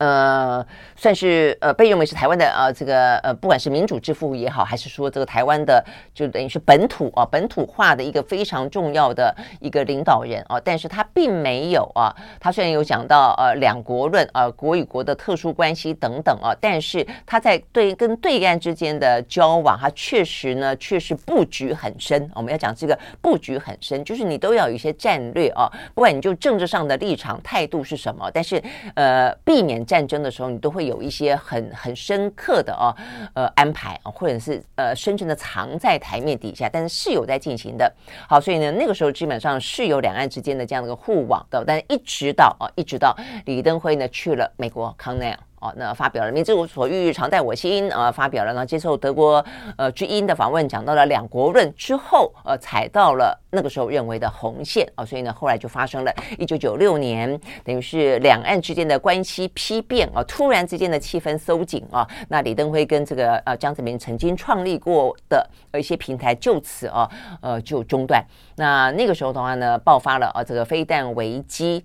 [0.00, 5.84] 呃，算是呃被认为是台湾的呃这个呃不管是民主之父也好，还是说这个台湾的
[6.14, 22.30] 就等于是本土啊本土化的一个非常重要的一个领导人啊，但是他并没有啊，他虽然有讲到呃两国论啊国与国的特殊关系等等啊，但是他在对跟对岸之间的交往，他确实呢确实布局很深。
[22.34, 28.62] 我们要讲这个布局很深，就是你都要有一些战略啊，不管你就政治上的立场态度是什么，但是
[28.94, 29.84] 呃避免。
[29.90, 32.94] 战争的时候，你都会有一些很很深刻的哦，
[33.34, 37.92] 呃安排啊，或者是呃深深的藏在台面底下，但是是有在进行的。
[38.28, 45.38] 好，所以呢，那个时候基本上是有两岸之间的这样的一个互往的，但是一直到啊，一直到李登辉呢去了美国康奈尔。
[45.60, 49.44] 哦，那发表了“民之我所欲，常在我心”呃，发表了呢，接受德国
[49.76, 67.06] 呃之音的访问，讲到了两国论之后，呃，踩到了那个时候认为的红线啊、哦，所以呢，后来就发生了一九九六年，等于是两岸之间的关系丕变啊、哦，突然之间的气氛收紧啊，那李登辉跟这个呃江泽民曾经创立过的呃一些平台就此啊
[67.42, 68.24] 呃就中断，
[68.56, 71.84] 那那个时候的话呢，爆发了啊这个飞弹危机。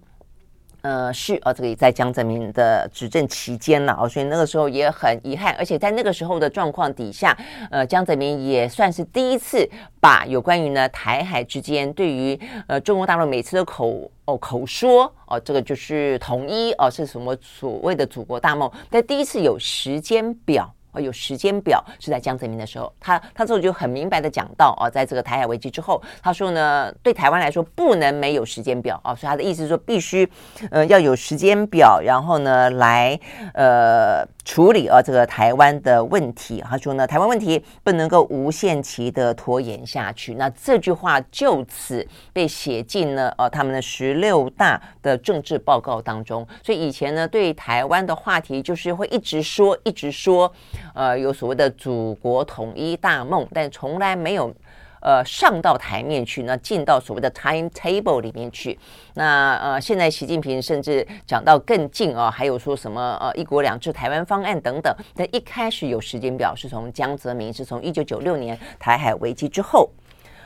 [0.85, 7.35] 呃，是啊，这个也在江泽民的执政期间了啊，所以那个时候也很遗憾，而且在那个时候的状况底下，
[7.71, 9.67] 呃，江泽民也算是第一次
[9.99, 20.71] 把有关于呢台海之间对于呃中国大陆每次的口哦口说哦，这个就是统一哦，是什么所谓的祖国大梦，但第一次有时间表。
[20.99, 30.29] 有时间表是在江泽民的时候，他他之后就很明白的讲到哦，在这个台海危机之后，他说呢，对台湾来说不能没有时间表啊，所以他的意思是说必须
[30.71, 33.19] 呃要有时间表，然后呢来
[33.53, 34.25] 呃。
[34.45, 40.35] 处理啊这个台湾的问题，他说呢，台湾问题不能够无限期的拖延下去。
[40.35, 46.47] 那这句话就此被写进了呃他们的十六大的政治报告当中。
[46.61, 50.53] 所以以前呢，对台湾的话题就是会一直说，一直说，
[50.93, 54.53] 呃，有所谓的祖国统一大梦，但从来没有。
[55.01, 58.75] 呃，上到台面去，那进到所谓的 timetable 里面去。
[59.13, 64.91] 那呃，现在习近平甚至讲到更近啊，还有说什么呃“一国两制”台湾方案等等。
[65.13, 69.91] 但一开始有时间表，是从江泽民是从一九九六年台海危机之后。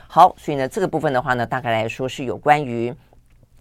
[0.06, 2.94] 好，所以呢，这个部分的话呢，大概来说是有关于。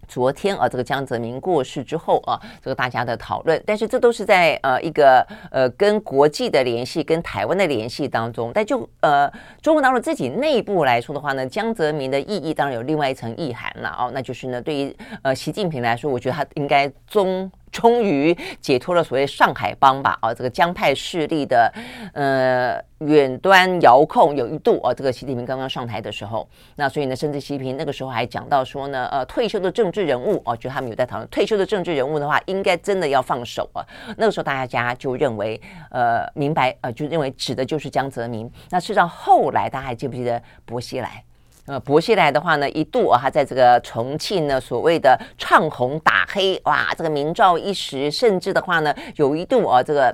[0.10, 8.52] 昨天啊，这个江泽民过世之后啊，这个大家的讨论，但是这都是在呃一个呃跟国际的联系、跟台湾的联系当中。
[8.54, 17.50] 但就呃中国大陆自己内部来说的话呢，江泽民的意义当然有另外一层意涵了哦，那就是呢，对于呃习近平来说，我觉得他应该中。
[17.72, 21.72] 终于解脱了所谓上海帮吧啊，这个江派势力的
[22.14, 33.86] 呃远端遥控有一度啊，这个习近平刚刚上台的时候，那所以呢，甚至习近平那个时候还讲到说呢，呃，退休的政治人物哦，就他们有在讨论退休的政治人物的话，应该真的要放手啊。
[34.18, 35.60] 那个时候大家就认为
[35.92, 38.50] 呃明白呃，就认为指的就是江泽民。
[38.70, 41.24] 那事实上后来大家还记不记得薄熙来？
[41.70, 50.12] 呃，薄熙来的话呢，一度啊，他在这个重庆呢，所谓的唱红打黑，哇，这个名噪一时，甚至的话呢，有一度啊，这个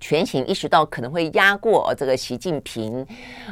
[0.00, 3.06] 全形意识到可能会压过这个习近平，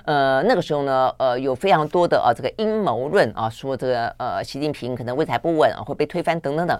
[0.05, 6.79] 呃，那个时候呢，呃，有非常多的呃这个阴谋论啊，说这个呃习近平可能位台不稳啊，会被推翻等等等。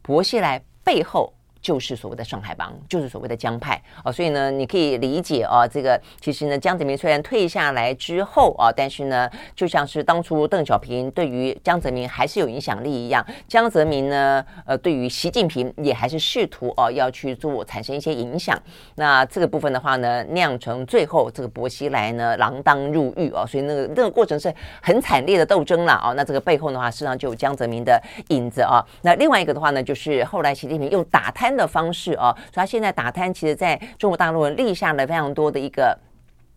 [0.00, 1.34] 薄熙来背后。
[1.60, 18.60] 就是所谓的上海帮，就是所谓的江派哦，所以呢，你可以理解啊，这个其实呢，江泽民虽然退下来之后啊，但是呢，就像是当初邓小平对于江泽民还是有影响力一样，江泽民呢，呃，对于习近平也还是试图哦要去做产生一些影响。
[18.94, 26.12] 那这个部分的话呢，酿成最后这个薄熙来呢锒铛入狱哦，所以那个那个过程是很惨烈的斗争了啊。
[26.16, 28.84] 那这个背后的话，事实上就有江泽民的影子啊。
[29.02, 35.98] 那另外一个的话呢，就是后来习近平又打太的方式啊，所以他现在打贪，其实在中国大陆立下了非常多的一个。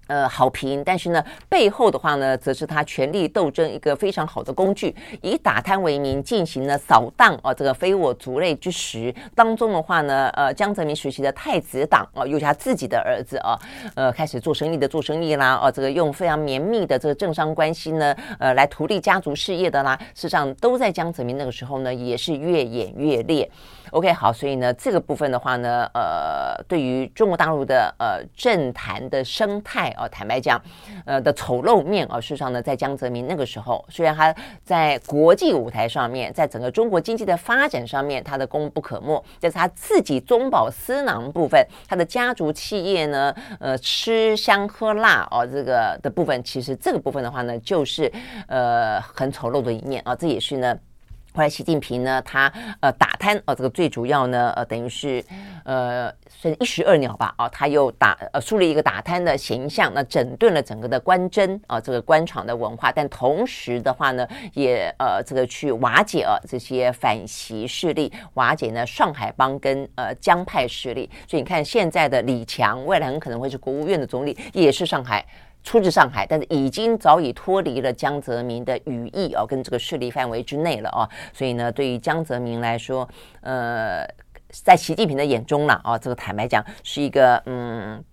[0.07, 13.57] 呃，好评，但是呢，背后的话呢，则是他权力斗争一个非常好的工具，以打贪为名进行了扫荡啊，这个非我族类之实当中的话呢，呃，江泽民时期的太子党啊，又是他自己的儿子啊，
[13.95, 23.49] 呃，开始做生意的做生意啦，啊，这个用非常绵密的这个政商关系呢，呃，来图利家族事业的啦，事实上都在江泽民那个时候呢，也是越演越烈。
[23.91, 29.93] OK，好，所以呢，这个部分的话呢，呃，对于中国大陆的呃政坛的生态。
[29.97, 30.61] 哦，坦白讲，
[31.05, 34.33] 呃的丑陋面啊，事实上呢，在江泽民那个时候，虽然他
[34.63, 48.09] 在国际舞台上面，在整个中国经济的发展上面，他的功不可没，但是他自己中饱私囊部分，他的家族企业呢，呃，吃香喝辣哦，这个的部分，其实这个部分的话呢，就是
[48.47, 50.77] 呃很丑陋的一面啊，这也是呢。
[51.33, 52.51] 后来习近平呢，他
[52.81, 55.23] 呃打贪哦，这个最主要呢，呃，等于是
[55.63, 75.25] 呃，算一石二鸟吧，啊，他又打呃树立一个打贪的形象，那整顿了整个的官箴啊，这个官场的文化，但同时的话呢，也呃这个去瓦解了这些反习势力，瓦解呢上海帮跟呃江派势力，所以你看现在的李强，未来很可能会是国务院的总理，也是上海。
[75.63, 83.07] 出自上海，但是已经早已脱离了江泽民的羽翼哦，跟这个势力范围之内了哦，所以呢，对于江泽民来说，
[83.41, 84.05] 呃，
[84.49, 88.03] 在习近平的眼中呢，啊，这个坦白讲是一个嗯。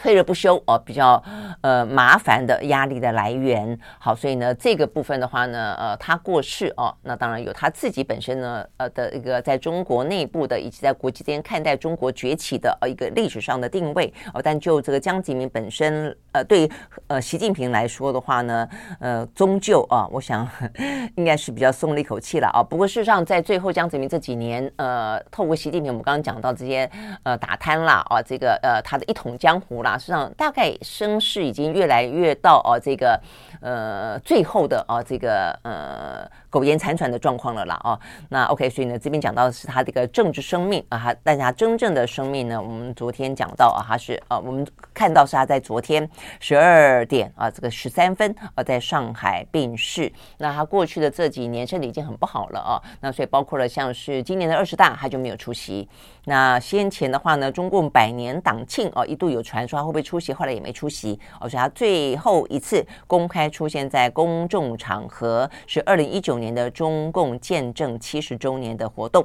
[0.00, 1.22] 退而不休哦，比较
[1.60, 3.78] 呃麻烦的压力的来源。
[3.98, 14.40] 好，所以呢，这个部分的话呢，呃，他过世哦，那当然有他自己本身呢，呃的一个在中国内部的，以及在国际间看待中国崛起的呃一个历史上的定位哦。
[14.42, 16.70] 但就这个江泽民本身，呃，对
[17.08, 18.66] 呃习近平来说的话呢，
[19.00, 20.48] 呃，终究啊，我想
[21.16, 22.62] 应该是比较松了一口气了啊。
[22.62, 26.90] 不过事实上，在最后江泽民这几年，呃，透过习近平，我们刚刚讲到这些
[27.24, 29.89] 呃打贪啦啊，这个呃他的一统江湖啦。
[29.98, 33.20] 实际上，大概声势已经越来越到哦，这个
[33.60, 37.98] 呃最后的哦，这个呃苟延残喘的状况了啦哦。
[38.28, 46.08] 那 OK，所以呢，这边讲到的是他这个政治生命啊，他但是他真正的生命呢，我们昨天讲到啊，他是啊，我们看到是他在昨天
[46.40, 50.12] 十二点啊，这个十三分啊，在上海病逝。
[50.38, 55.88] 那他过去的这几年身体已经很不好了啊，那所以包括了像是今年的二十大，他就没有出席。
[56.24, 61.18] 那先前的话呢，中共百年党庆哦，一度有传说他会不会出席，后来也没出席。
[61.40, 69.24] 而且他最后一次公开出现在公众场合是二零一九年的中共建政七十周年的活动。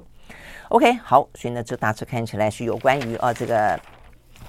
[0.69, 3.79] OK，好，所以呢，这大致看起来是有关于啊这个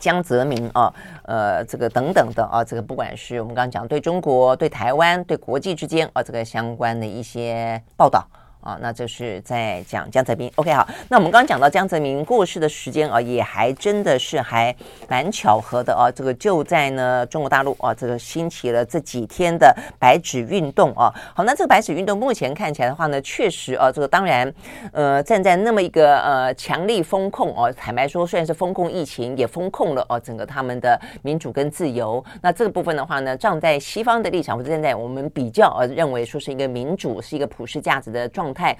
[0.01, 0.93] 江泽民啊，
[1.25, 8.27] 呃，这个等等的啊，这个不管是我们刚刚讲对中国、对台湾、对国际之间啊，这个相关的一些报道。
[8.67, 10.51] 啊，那就是在讲江泽民。
[10.57, 14.75] OK，好，那我们刚刚讲到江泽民过世的时间啊，也还真的是还
[15.09, 16.11] 蛮巧合的啊。
[16.11, 21.15] 这个就在呢中国大陆啊，这个兴起了这几天的白纸运动啊。
[21.33, 24.53] 好，那这个白纸运动目前看起来的话呢，确实啊，这个当然
[24.93, 32.25] 呃，站在那么一个呃强力风控啊，坦白说，虽然是风控疫情，也风控了啊整个他们的民主跟自由。
[32.43, 38.77] 那这个部分的话呢，站在西方的立场，或者站在我们比较呃认为说是一个民主，是一个普世价值的状态。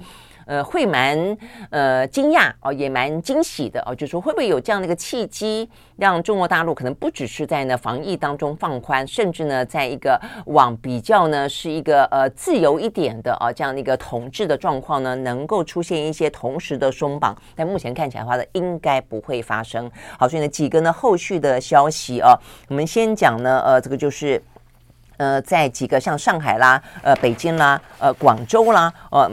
[0.49, 1.37] 呃，会蛮
[1.71, 19.91] 呃惊讶哦，也蛮惊喜的哦，就是说会不会有这样的一个契机，让中国大陆可能不只是在呢防疫当中放宽，甚至呢，在一个往比较呢是一个呃自由一点的啊这样的一个统治的状况呢，能够出现一些同时的松绑，但目前看起来的话呢，应该不会发生。
[20.17, 22.33] 好，所以呢几个呢后续的消息啊，
[22.69, 24.41] 我们先讲呢，呃，这个就是
[25.17, 29.29] 呃在几个像上海啦、呃北京啦、呃广州啦，呃。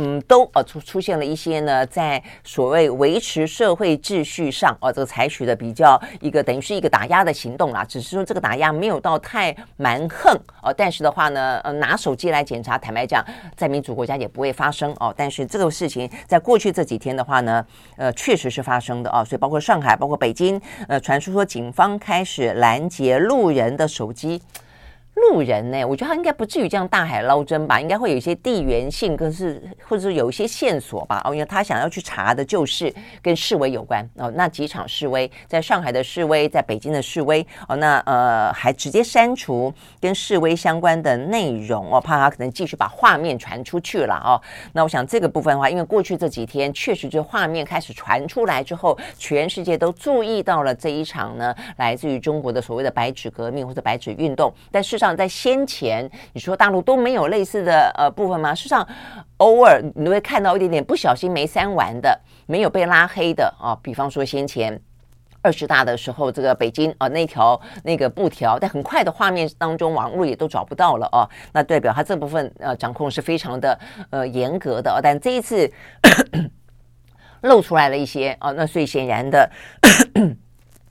[0.00, 7.84] 嗯，都呃出出现了一些呢，在所谓维持社会秩序上，哦，这个采取的比较一个等于是一个打压的行动啦。
[7.84, 10.32] 只是说这个打压没有到太蛮横
[10.62, 13.24] 哦，但是的话呢，呃，拿手机来检查，坦白讲，
[13.56, 15.12] 在民主国家也不会发生哦。
[15.16, 19.24] 但是这个事情在过去这几天的话呢，呃，确实是发生的哦。
[19.24, 24.40] 所以包括上海，包括北京，呃，传出说警方开始拦截路人的手机。
[25.30, 25.84] 路人呢？
[25.84, 31.20] 我觉得他应该不至于这样大海捞针吧，应该会有一些地缘性，更是或者是有一些线索吧。
[31.24, 34.30] 哦，因为他想要去查的就是跟示威有关哦。
[34.34, 44.40] 那几场示威，在上海的示威，在北京的示威哦，那呃还直接删除跟示威相关的内容哦，怕他可能继续把画面传出去了哦。
[44.72, 55.07] 那我想这个部分的话，因为过去这几天确实这画面开始传出来之后，全世界都注意到了这一场呢，来自于中国的所谓的白纸革命或者白纸运动，但事实上。
[55.16, 58.54] 在先前，你说大陆都没有类似的呃部分吗？
[58.54, 58.86] 事实上，
[59.38, 63.78] 偶尔你会看到一点点不小心没删完的，没有被拉黑的啊。
[63.82, 64.80] 比方说先前
[65.42, 71.28] 二十大的时候，这个北京啊那条那个布条，在很快的画面当中，网络也都找不到了啊。
[71.52, 73.78] 那代表他这部分呃掌控是非常的
[74.10, 75.00] 呃严格的啊。
[75.02, 75.70] 但这一次
[77.42, 79.50] 露出来了一些啊，那最显然的。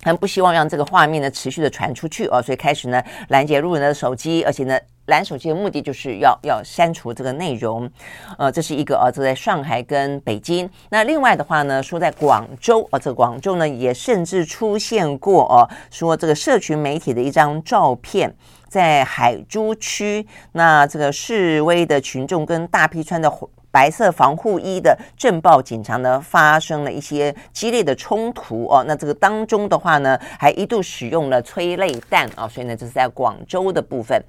[0.01, 7.89] 他们不希望让这个画面呢持续的传出去哦，所以开始呢拦截路人的手机，而且呢拦手机的目的就是要要删除这个内容，
[8.37, 10.69] 呃，这是一个啊，这在上海跟北京。
[10.89, 18.33] 那另外的话呢，说在广州哦，这个广州呢也甚至出现过哦，说这个社群媒体的一张照片，
[18.67, 23.31] 在海珠区，那这个示威的群众跟大批穿的。
[23.77, 28.83] 白色防护衣的镇暴警察呢，发生了一些激烈的冲突哦。
[28.87, 32.49] 那这个当中的话呢，还一度使用了催泪弹啊、哦。
[32.49, 34.19] 所以呢，这是在广州的部分。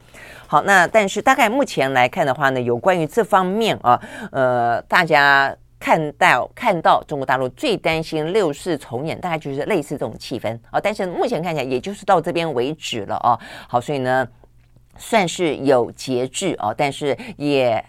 [0.47, 3.99] 好，那但是大概目前来看的话呢，有关于这方面啊，
[4.33, 10.81] 呃，大家看到看到中国大陆最担心六四重演，大概就是类似这种气氛啊、哦。
[10.83, 13.33] 但是目前看起来，也就是到这边为止了哦。
[13.67, 14.29] 好，所以呢，
[14.99, 17.83] 算是有节制哦，但是也。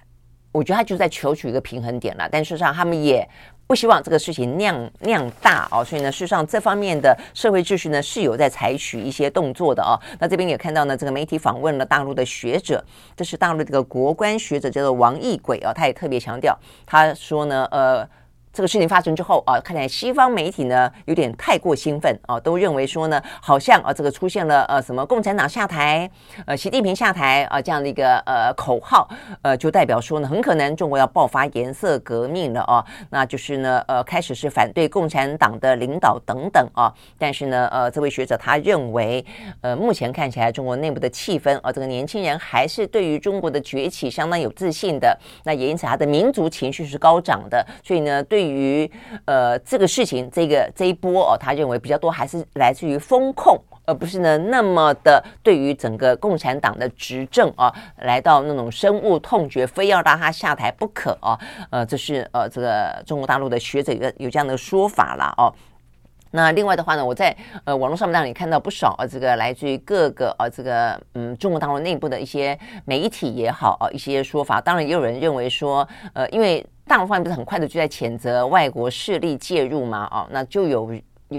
[0.52, 3.28] 我觉得他就在求取一个平衡点了，但事实上他们也
[3.68, 9.94] 不希望这个事情酿酿大哦，所以呢，事实上这方面的社会秩序呢是有在采取一些动作的哦。
[10.20, 12.84] 那这边也看到呢，这个媒体访问了大陆的学者，
[13.16, 18.08] 这是大陆这个国关学者叫做王义轨啊，他也特别强调，他说呢，呃。
[18.52, 26.10] 这个事情发生之后啊，看来西方媒体呢有点太过兴奋啊，都认为说呢，好像啊这个出现了呃什么共产党下台，
[26.48, 29.08] 呃习近平下台啊这样的一个呃口号，
[29.44, 39.24] 呃就代表说呢，很可能中国要爆发颜色革命了啊，那就是呢呃开始是反对共产党的领导等等啊，但是呢呃这位学者他认为，
[39.62, 48.39] 呃目前看起来中国内部的气氛啊，这个年轻人还是对于中国的崛起相当有自信的，那也因此他的民族情绪是高涨的，所以呢对。
[48.40, 48.90] 对于
[49.26, 61.38] 呃这个事情，这个这一波哦，他认为比较多还是来自于风控，而不是呢那么的对于整个共产党的执政啊，来到那种深恶痛绝，非要让他下台不可啊。
[61.70, 65.54] 呃，这是呃这个中国大陆的学者有有这样的说法了哦。
[66.32, 74.60] 那另外的话呢，我在呃网络上面当然也看到不少啊，这个来自于各个啊这个嗯中国大陆内部的一些媒体也好啊，一些说法。
[74.62, 76.66] 当然也有人认为说，呃，因为。
[76.90, 80.08] 大陆方面不是很快的就在谴责外国势力介入嘛？
[80.10, 80.92] 哦，那就有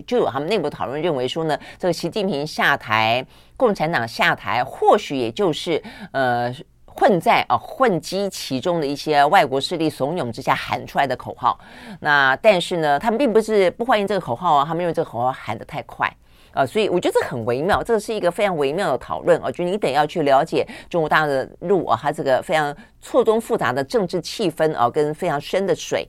[0.07, 3.27] 就有他们内部讨论认为说呢，这个习近平下台，
[3.57, 5.83] 共产党下台，或许也就是
[6.13, 6.55] 呃
[7.01, 11.59] 混在啊混迹其中的一些外国势力怂恿之下喊出来的口号。
[12.01, 16.15] 那但是呢，他们并不是不欢迎这个口号啊，他们认为这个口号喊得太快。
[16.53, 26.07] 啊，所以我觉得这很微妙，这是一个非常微妙的讨论啊，就你得要去了解中国大陆的路啊，它这个非常错综复杂的政治气氛啊，跟非常深的水，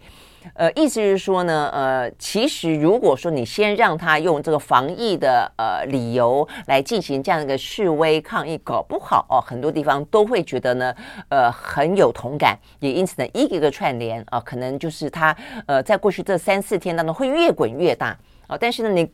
[0.54, 10.96] 呃，意思是说呢，呃，其实如果说你先让他用这个防疫的呃理由来进行这样一个示威抗议，搞不好哦，很多地方都会觉得呢，
[11.30, 15.36] 呃，很有同感，也因此呢，一个一个串联啊，可能就是他
[15.68, 18.18] 呃，在过去这三四天当中会越滚越大
[18.48, 19.10] 啊，但是呢，你。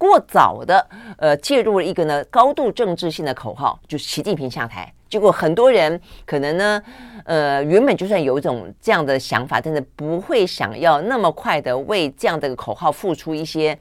[0.00, 4.90] 过早的呃介入了一个呢高度政治性的口号，就是习近平下台。
[5.10, 6.82] 结果很多人可能呢
[7.24, 13.78] 呃原本就算有一种这样的想法，但是不会想要那么快的为这样的口号付出一些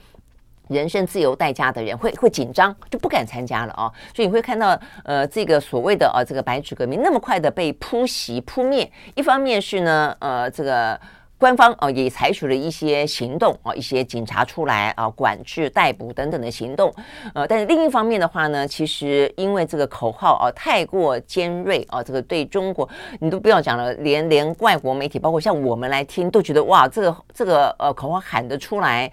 [0.68, 3.90] 人身自由代价的人，会会紧张，就不敢参加了啊。
[4.14, 11.00] 所以你会看到呃这个所谓的呃这个白纸革命那么快的被扑袭扑灭，一方面是呢呃这个。
[11.40, 16.94] 官方啊也采取了一些行动啊，一些警察出来啊管制、逮捕等等的行动。
[17.34, 22.88] 呃，但是另一方面的话呢，其实因为这个口号啊太过尖锐啊，这个对中国
[23.22, 29.10] 你都不要讲了，连连外国媒体，包括像我们来听，都觉得哇，这个这个呃口号喊得出来，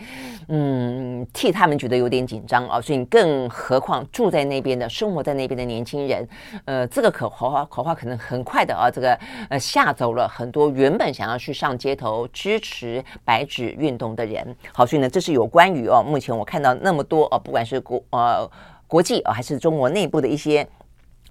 [0.49, 2.81] 嗯，替他们觉得有点紧张啊。
[2.81, 6.29] 所以更何况住在那边的、生活在那边的年轻人，
[6.65, 9.17] 呃，这个口号口号可能很快的啊，这个
[9.49, 12.16] 呃吓走了很多原本想要去上街头。
[12.29, 18.49] 支持白纸运动的人，好，所以呢，这是有关于哦，目前我看到那么多哦，不管是国呃
[18.87, 20.65] 国际、哦，还是中国内部的一些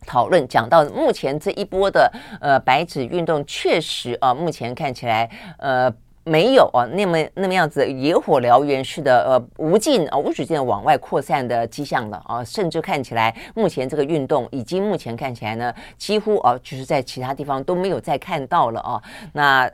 [0.06, 2.12] 讨论，讲到目前这一波的
[2.42, 5.90] 呃白纸运动，确实啊，目前看起来呃
[6.26, 19.02] 没有啊那么那么样子野火燎原式的呃无尽啊无止境的往外扩散的迹象了啊，甚至看起来目前这个运动已经目前看起来呢，几乎啊就是在其他地方都没有再看到了啊，
[19.34, 19.72] 那。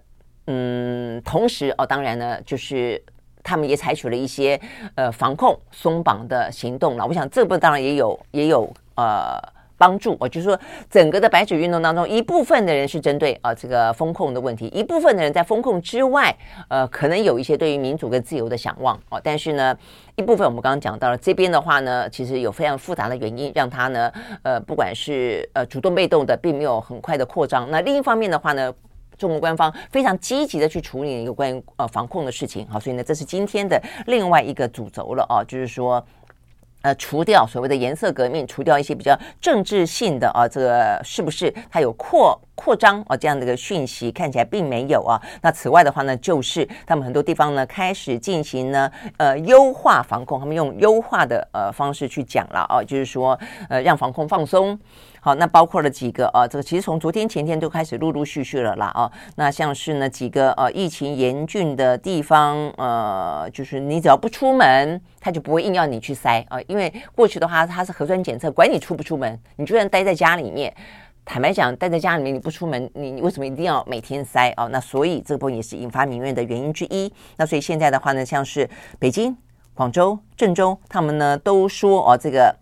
[0.53, 3.01] 嗯，同时哦，当然呢，就是
[3.41, 4.59] 他们也采取了一些
[4.95, 7.05] 呃防控松绑的行动了。
[7.05, 9.39] 我想这部当然也有也有呃
[9.77, 16.35] 帮助哦，就是说整个的白纸运动当中，一部分的人是针对啊这个风控的问题，一部分的人在风控之外，
[16.67, 19.19] 呃，可能有一些对于民主跟自由的想望哦。
[19.23, 19.75] 但是呢，
[20.15, 24.11] 一部分我们刚刚讲到了这边的话呢，其实有非常复杂的原因，让他呢
[24.43, 27.71] 呃不管是呃主动被动的，并没有很快的扩张。
[27.71, 28.71] 那另一方面的话呢，
[29.21, 36.03] 中国官方非常积极的去处理一个关于呃防控的事情，好，所以呢，这是今天的另外一个主轴了啊，就是说，
[36.81, 45.19] 呃，除掉所谓的颜色革命，除掉一些比较政治性的啊，这个是不是它有扩扩张啊这样的一个讯息，看起来并没有啊。
[45.41, 54.77] 那此外的话呢，就是他们很多地方呢开始进行呢呃优化防控，他们用优化的呃方式去讲了啊，就是说呃让防控放松。
[55.23, 59.11] 好，那包括了几个啊，这个其实从昨天前天就开始陆陆续续了啦啊。
[59.35, 66.59] 那像是呢几个呃疫情严峻的地方，呃，就是你只要不出门，他就不会硬要你去筛啊。
[66.65, 70.73] 因为过去的话，它是核酸检测，管你出不出门，你就算待在家里面，
[71.25, 74.67] 坦白讲，待在家里面你不出门，你为什么一定要每天塞哦？
[74.71, 77.11] 那所以这波也是引发民怨的原因之一。
[77.37, 78.69] 那所以现在的话呢，像是
[78.99, 79.35] 北京、
[79.73, 82.55] 广州、郑州，他们呢都说哦这个。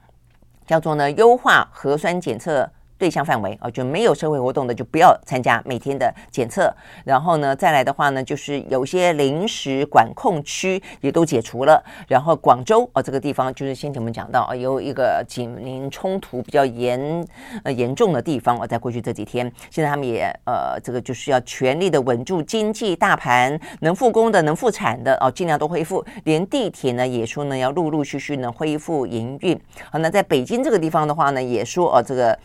[0.67, 6.71] 叫做呢，优化核酸检测对象范围啊，就没有社会活动的就不要参加每天的检测。
[7.05, 11.81] 然后呢，再来的话呢，就是有些临时管控区也都解除了。
[12.07, 17.25] 然后广州啊，这个地方就是先前我们讲到啊，有一个警民冲突比较严
[17.63, 26.05] 呃严重的地方啊，在过去这几天，现在他们也呃，这个就是要全力的稳住经济大盘，能复工的、能复产的哦，尽量都恢复。
[26.25, 29.57] 连地铁呢也说呢，要陆陆续续呢恢复营运。
[29.89, 32.37] 好，那在北京这个地方的话呢，也说哦，这个。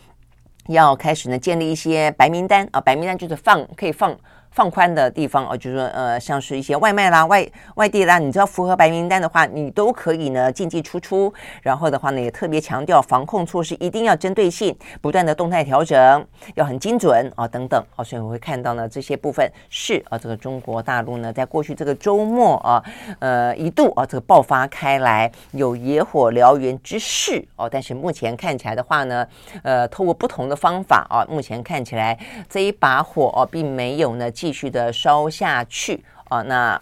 [0.67, 4.17] 要开始呢，建立一些白名单啊，白名单就是放可以放。
[4.55, 7.45] 放宽的地方哦，就是说呃，像是一些外卖啦、外
[7.75, 11.31] 外地啦，你只要符合白名单的话，你都可以呢进进出出。
[11.61, 18.03] 然后的话呢，也特别强调防控措施一定要针对性，不断的动态调整，要很精准啊等等啊。
[18.03, 22.81] 所以我会看到呢，这些部分是啊，这个中国大陆呢，在过去这个周末啊，
[23.19, 29.27] 呃一度啊这个爆发开来有野火燎原之势哦，但是目前看起来的话呢，
[29.63, 32.17] 呃，透过不同的方法啊，目前看起来
[32.49, 34.31] 这一把火哦，并没有呢。
[34.45, 36.79] 继续的烧下去啊，那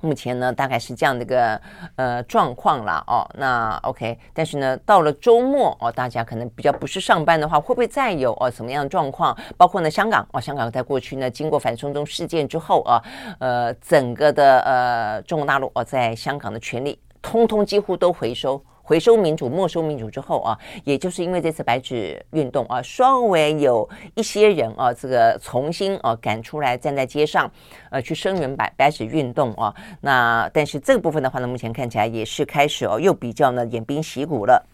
[0.00, 1.60] 目前呢，大概是这样的一个
[1.96, 9.36] 呃状况啦哦，那 OK，但是呢，到了周末哦，大家可能比较不是上班的话，会不会再有哦什么样的状况？
[9.58, 13.02] 包括呢，香港哦，香港在过去呢，经过反送中事件之后啊，
[13.38, 18.58] 呃，整个的呃中国大陆哦，在香港的权力通通几乎都回收。
[18.86, 27.50] 回收民主、没收民主之后啊，也就是因为这次白纸运动啊，稍微有一些人啊，这个重新啊赶出来站在街上，
[27.90, 29.74] 呃，去声援白白纸运动啊。
[30.00, 34.64] 那但是这个部分的话呢，目前看起来也是开始哦，又比较呢偃兵息鼓了。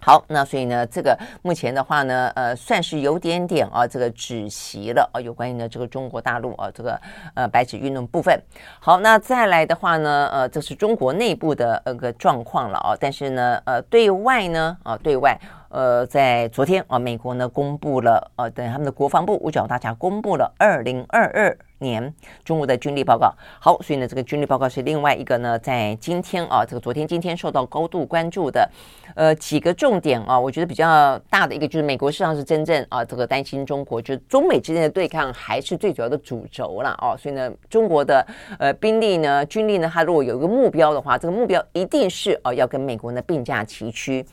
[0.00, 7.00] 好，那所以呢，这个目前的话呢，呃，算是有点点啊，这个止息了啊，有关于呢这个中国大陆啊，这个
[7.34, 8.40] 呃白纸运动部分。
[8.80, 15.38] 好，那再来的话呢，呃，这是中国内部的呃个状况了啊，但是呢，呃，对外呢，啊，对外。
[15.68, 22.14] 呃，在昨天啊，美国呢公布了，呃，等他们的国防部五角大厦公布了二零二二年
[22.44, 23.34] 中国的军力报告。
[23.58, 28.70] 好，所以呢，这个军力报告是另外一个呢，在今天啊，这个昨天今天受到高度关注的，
[29.16, 37.16] 呃，几个重点啊，我觉得比较大的一个就是美国实际上是真正啊，这个担心中国，就是中美之间的对抗还是最主要的主轴了哦。
[37.18, 38.24] 所以呢，中国的
[38.58, 44.24] 呃兵力呢，军力呢，它如果有一个目标的话，这个目标一定是啊，要跟美国呢并驾齐驱。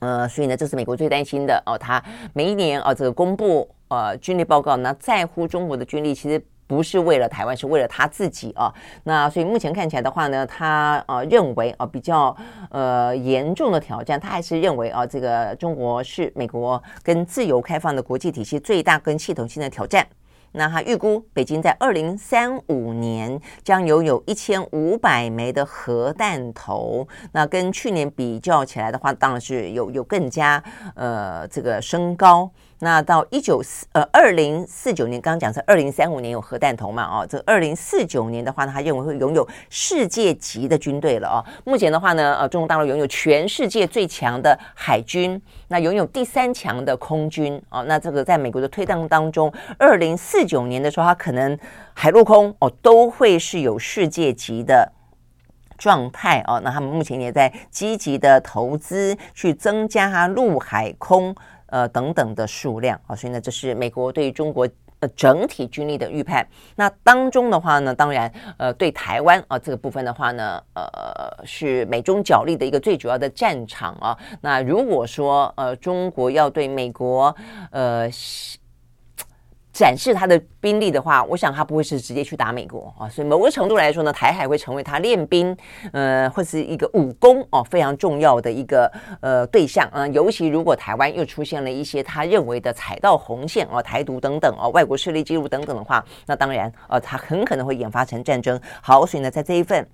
[0.00, 1.78] 呃，所以呢，这是美国最担心的哦。
[1.78, 2.02] 他
[2.32, 8.72] 每一年啊，这个公布呃军力报告，那在乎中国的军力其实不是为了台湾，是为了他自己啊。
[9.04, 12.34] 那所以目前看起来的话呢，他呃认为啊比较
[12.70, 20.06] 呃严重的挑战，他还是认为啊这个中国是美国跟自由开放的国际体系最大跟系统性的挑战。
[20.54, 27.08] 那他预估北京在二零三五年将拥有一千五百枚的核弹头。
[27.32, 30.62] 那跟去年比较起来的话，当然是有有更加
[30.94, 32.50] 呃这个升高。
[32.84, 37.04] 那到一九四呃二零四九年，刚刚讲是二零三五年有核弹头嘛？
[37.04, 41.38] 哦，这二零四九年的话呢，他认为会拥有世界级的军队了哦。
[41.64, 47.84] 目前的话呢，呃，中国大陆拥有全世界最强的海军，那拥有第三强的空军哦。
[47.84, 51.56] 那这个在美国的推动当中，二零四九年的时候，它可能
[51.94, 54.90] 海陆空哦都会是有世界级的
[55.78, 56.60] 状态哦。
[56.64, 61.32] 那他们目前也在积极的投资去增加陆海空。
[61.72, 64.68] 呃，等等的数量啊，所以呢，这是美国对中国
[65.00, 66.46] 呃整体军力的预判。
[66.76, 74.16] 那当中的话呢，当然呃，对台湾啊这个部分的话呢，呃，是美中角力的一个最主要的战场啊。
[74.42, 77.34] 那如果说呃，中国要对美国
[77.70, 78.08] 呃。
[79.72, 85.56] 展示他的兵力的话，我想他不会是直接去打美国啊，所以某个程度来说呢，台海会成为他练兵，
[85.92, 90.06] 呃，或是一个武功哦非常重要的一个呃对象啊。
[90.08, 98.60] 尤其如果台湾又出现了一些他认为的踩到红线哦，台独等等哦，外国势力介入等等的话，那当然呃，他很可能会演发成战争。
[98.82, 99.86] 好，所以呢，在这一份。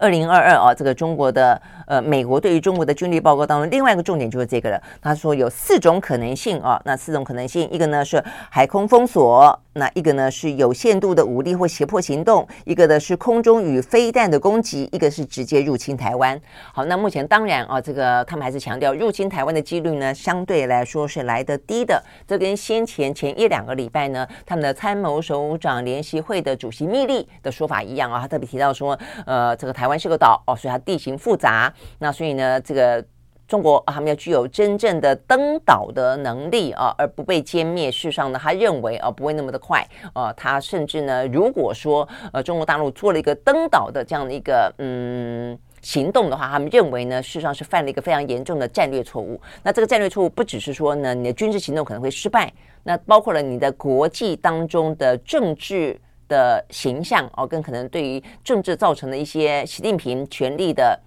[0.00, 4.82] 二零二二啊，这个中国的呃，美国对于中国的军力报告当中，另外一个重点就是这个了。
[5.00, 9.58] 他说有四种可能性啊，那四种可能性，一个呢是海空封锁。
[9.74, 16.40] 那一个呢是有限度的武力或胁迫行动，一个呢是空中与飞弹的攻击，一个是直接入侵台湾。
[16.72, 22.02] 好，那目前当然啊，这个他们还是强调入侵台湾的几率呢，相对来说是来得低的。
[22.26, 33.02] 这跟先前前一两个礼拜呢，他们的参谋首长联席会的主席密利的说法一样啊，他特别提到说，呃，这个台台湾是个岛哦，所以它地形复杂，那所以呢，这个。
[33.48, 37.90] 中国，他们要具有真正的登岛的能力啊，而不被歼灭。
[37.90, 39.82] 事实上呢，他认为啊，不会那么的快
[40.12, 40.30] 啊。
[40.34, 49.40] 他甚至呢，如果说呃，中国大陆做了一个登岛的这样的一个嗯行动的话，他们认为呢，事实上是犯了一个非常严重的战略错误。
[49.62, 55.98] 那这个战略错误不只是说呢，你的军事行动可能会失败，那包括了你的国际当中的政治
[56.28, 61.00] 的形象哦，更可能对于政治造成的一些习近平权力的。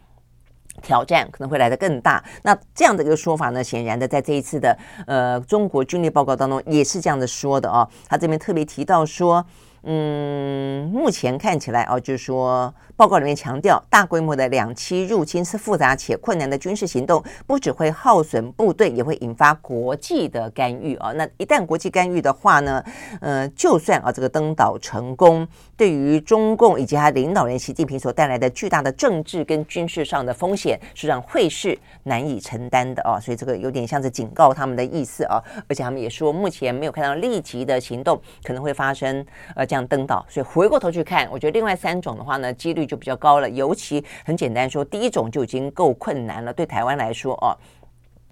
[0.82, 2.24] 挑战可能会来得更大。
[2.44, 7.88] 那这样的一个说法呢，显然的，在这一次的呃中国军力报告当中也是这样的说的哦。
[8.08, 9.46] 他这边特别提到说，
[9.84, 12.74] 嗯，目前看起来哦，就是说。
[12.98, 21.12] 报告里面强调，大规模的两栖入侵是复杂且困难的军事行动，不只会耗损部队，也会引发国际的干预啊。
[21.14, 22.84] 那一旦国际干预的话呢，
[23.20, 25.48] 呃，就算啊这个登岛成功，
[25.82, 33.20] 对于中共以及他领导人习近平所带来的巨大的政治跟军事上的风险，是让会是难以承担的啊。
[33.20, 35.42] 所以这个有点像是警告他们的意思啊。
[35.68, 39.26] 而且他们也说，目前没有看到立即的行动可能会发生，
[39.56, 40.24] 呃，这样登岛。
[40.30, 42.86] 所以回过头去看，我觉得另外三种的话呢，几率。
[42.92, 46.52] 就比较高了，尤其很简单说，第一种就已经够困难了。
[46.52, 47.56] 对台湾来说，哦，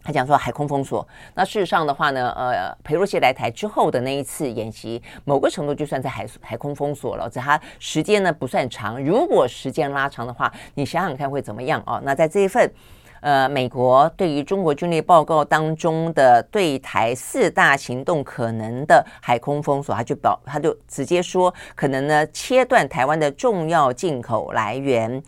[0.10, 1.07] 他讲说海空封锁。
[1.36, 8.99] 那事实上的话呢，呃，裴洛西来台之后的那一次演习，某个程度就算在海海空封锁了，只他时间呢不算长。
[9.03, 12.01] 如果时间拉长的话，你想想看会怎么样哦？
[12.03, 12.72] 那在这一份。
[13.22, 25.22] 呃，美国对于中国军力报告当中的对台四大行动可能的海空封锁，他就表，他就直接说，可能呢切断台湾的重要进口来源，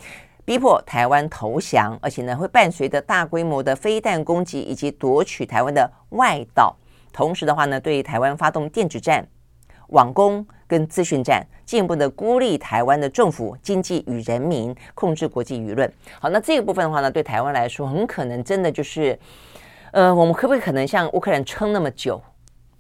[0.52, 6.76] 逼迫台湾投降，而且呢会伴随着大规模的飞弹攻击以及夺取台湾的外岛，
[7.14, 9.26] 同时的话呢，对台湾发动电子战、
[9.88, 10.46] 网攻。
[10.68, 15.92] 跟资讯战进一步的孤立台湾的政府、经济与人民，控制国际舆论。
[16.18, 19.20] 好，那这个部分的话呢，对台湾来说，很可能真的就是，
[19.92, 22.22] 呃，我们可不可以可能像乌克兰撑那么久，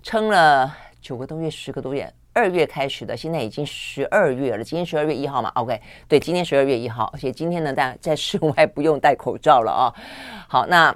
[0.01, 4.63] 撑了九个多月、十个多月，二月开始的，现在已经十二月了。
[4.63, 9.93] 今天十二月一号嘛，OK，对，今天十二月一号，而且今天呢，大家在室外不用戴口罩了啊。
[10.47, 10.95] 好，那。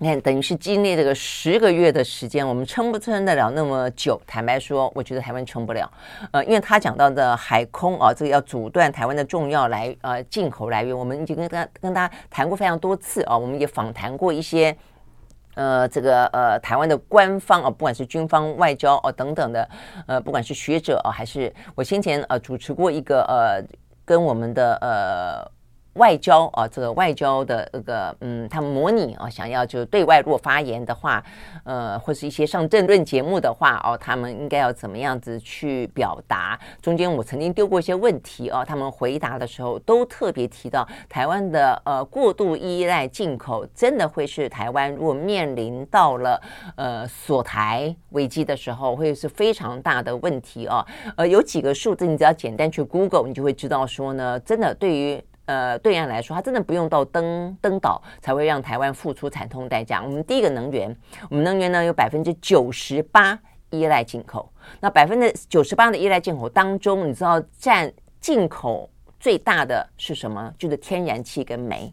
[0.00, 4.16] 你看，等于是经历这个十个月的时间，我们撑不撑得了那么久？
[4.28, 5.90] 坦白说，我觉得台湾撑不了。
[6.30, 14.72] 呃，因为他讲到的海空啊，这个要阻断台湾的重要来呃进口来源，我们已经跟大跟大家谈过非常多次啊，我们也访谈过一些
[15.58, 19.68] 呃这个呃台湾的官方啊，不管是军方、外交哦、等等的，
[20.06, 23.62] 呃，不管是学者啊，还是我先前呃主持过一个呃
[24.04, 25.57] 跟我们的呃。
[25.98, 31.22] 外交啊，这个外交的这个嗯，他们模拟啊，想要就对外若发言的话，
[31.64, 36.58] 呃，或是一些上政论节目的话哦，他们应该要怎么样子去表达？
[36.80, 46.40] 中间我曾经丢过一些问题哦，他们回答的时候都特别提到台湾的呃过度依赖进口，真的会是台湾如果面临到了
[46.76, 50.86] 呃锁台危机的时候，会是非常大的问题哦。
[51.16, 55.22] 呃，有几个数字，你只要简单去 Google，你就会知道说呢，真的对于。
[55.48, 60.02] 呃，对岸来说，它真的不用到登登岛才会让台湾付出惨痛代价。
[60.04, 60.94] 我们第一个能源，
[61.30, 63.38] 我们能源呢有百分之九十八
[63.70, 64.52] 依赖进口。
[64.78, 67.90] 那百分之九十八的依赖进口当中，你知道占
[68.20, 70.52] 进口最大的是什么？
[70.58, 71.90] 就是天然气跟煤。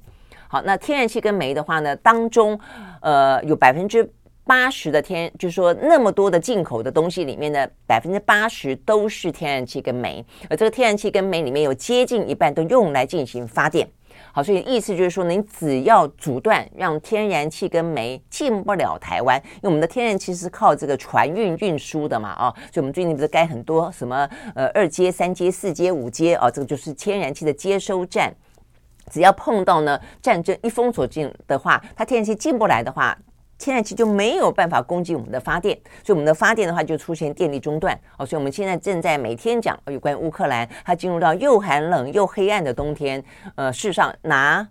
[0.49, 2.59] 好，那天然气跟煤的话呢，当中
[3.01, 4.11] 呃有百分之。
[4.45, 13.87] 八十的天，就是说那么多的进口的东西里面的百分之八十都是天然气跟煤，而这个天然气跟煤里面有接近一半都用来进行发电。
[14.31, 28.33] 好，所以意思就是说，你只要阻断让天然气跟煤进不了台湾，因为我们的天然气是靠这个船运运输的嘛，啊，所以我们最近不是盖很多什么呃二阶、三阶、四阶、五阶啊，这个就是天然气的接收站。
[29.11, 33.17] 只要碰到呢战争一封锁进的话，它天然气进不来的话。
[33.65, 38.23] 天然气就没有办法供给我们的发电，所以我们的发电的话就出现电力中断哦。
[38.23, 43.23] 所以我们现在正在每天讲有关乌克兰，它进入到又寒冷又黑暗的冬天。
[43.55, 44.67] 呃，事实上拿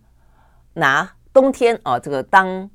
[0.75, 2.71] 拿冬天啊，这个当。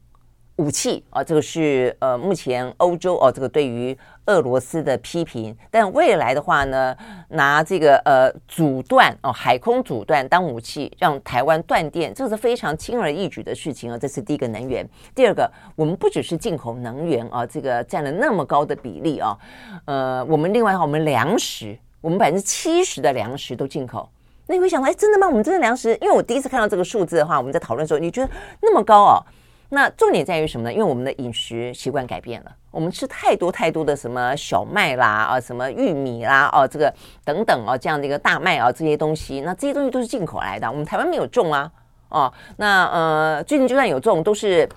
[0.58, 3.98] 武器啊，这个是呃，目前欧洲哦，这个对于
[4.30, 5.56] 俄罗斯的批评。
[5.70, 6.96] 但未来的话呢，
[7.30, 13.98] 拿这个呃阻断哦，海空阻断当武器，让台湾断电，这是非常轻而易举的事情啊。
[13.98, 14.88] 这是第一个能源。
[15.14, 19.38] 第二个，我们不只是进口能源啊，这个占了那么高的比例啊。
[19.86, 24.08] 呃，我们另外的话，我们粮食，我们百分之七十的粮食都进口。
[24.48, 25.28] 那你会想到，哎，真的吗？
[25.28, 25.96] 我们真的粮食？
[26.02, 29.24] 因为我第一次看到这个数字的话，我们在讨论的时候，你觉得那么高哦？
[29.70, 30.74] 那重点在于什么呢？
[30.74, 36.94] 因为我们的饮食习惯改变了，我们吃太多太多的什么小麦啦啊，什么玉米啦哦，这个
[37.26, 41.72] 等等哦，这样的一个大麦啊这些东西，那这些东西都是进口来的，我们台湾没有种啊
[42.10, 44.70] 哦，那呃最近就算有种，都是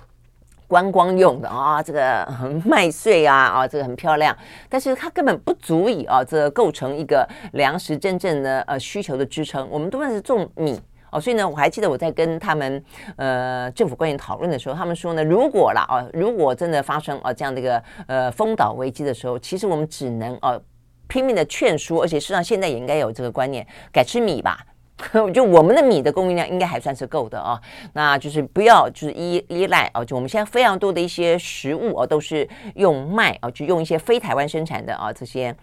[0.67, 2.27] 观光用的啊，这个
[2.65, 4.35] 麦穗啊啊，这个很漂亮，
[4.69, 10.81] 但是它根本不足以啊，这构成一个粮食真正的呃需求的支撑，我们多半是种米。
[11.13, 12.83] 哦，所以呢，我还记得我在跟他们
[13.17, 20.59] 呃政府官员讨论的时候，他们说呢，如果啦啊，如果真的发生啊这样的一个呃封岛危机的时候，其实我们只能啊
[21.07, 24.65] 拼命的劝说，而且事实上现在也应该有这个观念，改吃米吧。
[25.33, 27.59] 就我们的米的供应量应该还算是够的啊，
[27.93, 35.53] 那就是不要就是依依赖啊，就我们现在非常多的一些食物啊，都是用麦啊，就用一些非台湾生产的啊这些。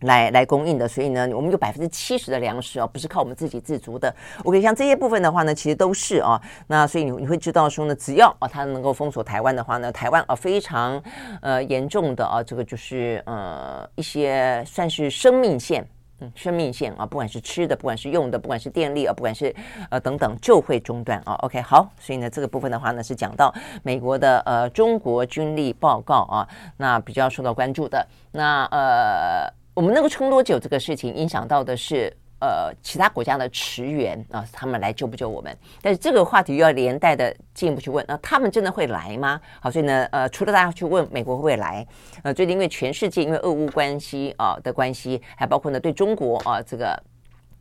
[0.00, 4.14] 来来供应的，所以呢，我们有百分之七十的粮食哦，不是靠我们自给自足的。
[4.44, 6.40] OK，像这些部分的话呢，其实都是啊。
[6.66, 11.02] 那所以你你会知道说呢，只要啊，它能够封锁台湾的话呢，台湾啊非常
[11.40, 15.88] 呃严重的啊，这个就是呃一些算是生命线，
[16.20, 19.54] 嗯，生命线啊，不管是吃的，不管是用的，不管是电力啊，不管是
[19.88, 21.32] 呃等等，就会中断啊。
[21.40, 29.50] OK，好，所以呢，这个部分的话呢，是讲到美国的呃中国军力报告啊，那比较受到关注的，那呃。
[29.76, 30.58] 我们能够撑多久？
[30.58, 32.10] 这个事情影响到的是
[32.40, 35.54] 呃其他国家的驰援啊，他们来救不救我们？
[35.82, 39.38] 但是这个话题又要连带的进一步去问，那他们真的会来吗？
[39.60, 41.86] 好，所以呢，呃，除了大家去问美国会不会来，
[42.22, 46.98] 呃，最近因为全世界因为俄乌关系啊的关系，还包括呢对中国啊这个。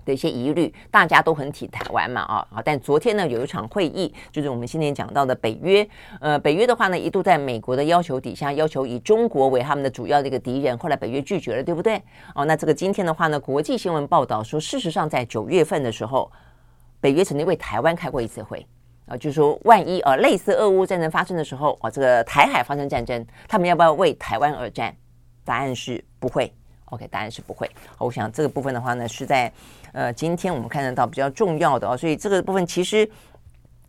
[0.05, 2.61] 的一些疑虑，大家都很挺台湾嘛，啊啊！
[2.63, 5.85] 但昨天呢，有一场会议，就是我们今天讲到的北约，
[6.21, 12.01] 呃，北约的话呢，一度在美国的要求底下，要求以中国为他们的主要的一个敌人，后来北约拒绝了，对不对？
[12.35, 16.31] 哦，那这个今天的话呢，国际新闻报道说，事实上在九月份的时候，
[17.01, 18.65] 北约曾经为台湾开过一次会，
[19.07, 24.95] 啊，就是说万一啊，类似俄乌战争发生的时候，啊，这个台海发生战争，他们要不要为台湾而战？
[25.43, 26.53] 答案是不会。
[26.89, 27.69] OK，答案是不会。
[27.97, 29.51] 我想这个部分的话呢，是在
[29.95, 33.09] 呃今天我们看得到比较重要的哦，所以这个部分其实。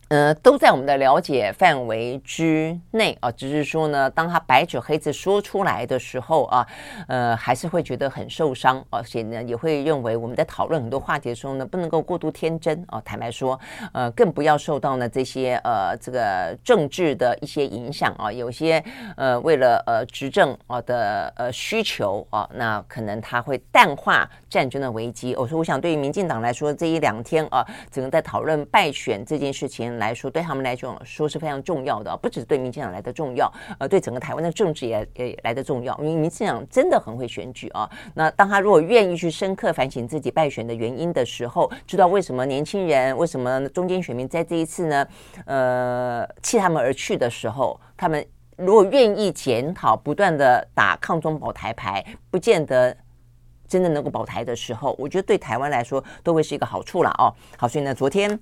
[0.09, 6.65] 呃，都在我们的了解范围之内啊，只是说呢，当他白纸黑字说出来的时候啊，
[7.09, 13.01] 呃，还是会觉得很受伤，而且呢，也会认为我们在讨论很多话题的时候呢，不能够过度天真啊。
[13.03, 13.59] 坦白说，
[13.91, 18.31] 呃，更不要受到呢这些呃这个政治的一些影响啊。
[18.31, 18.81] 有些
[19.17, 25.35] 呃为了呃执政啊的呃需求啊，那可能他会淡化战争的危机。
[25.35, 29.96] 我说，我想对于民进党来说，这一两天啊，只能在讨论败选这件事情。
[29.97, 35.97] 来说，对他们来说说是非常重要的，不只是对民进党来的重要，呃，对整个台湾的政治也也来的重要。
[35.99, 37.89] 因为民进党真的很会选举啊。
[38.13, 45.07] 那当他如果愿意去深刻反省自己败选的原因的时候，知道为什么年轻人、为什么中间选民在这一次呢，
[45.45, 48.25] 呃，弃他们而去的时候，他们
[48.57, 52.95] 如果愿意检讨，不断的打抗中保台牌，不见得。
[53.69, 57.27] 真的能够保台的时候，我觉得对台湾来说都会是一个好处了哦。
[57.57, 58.39] 好，所以呢，昨天，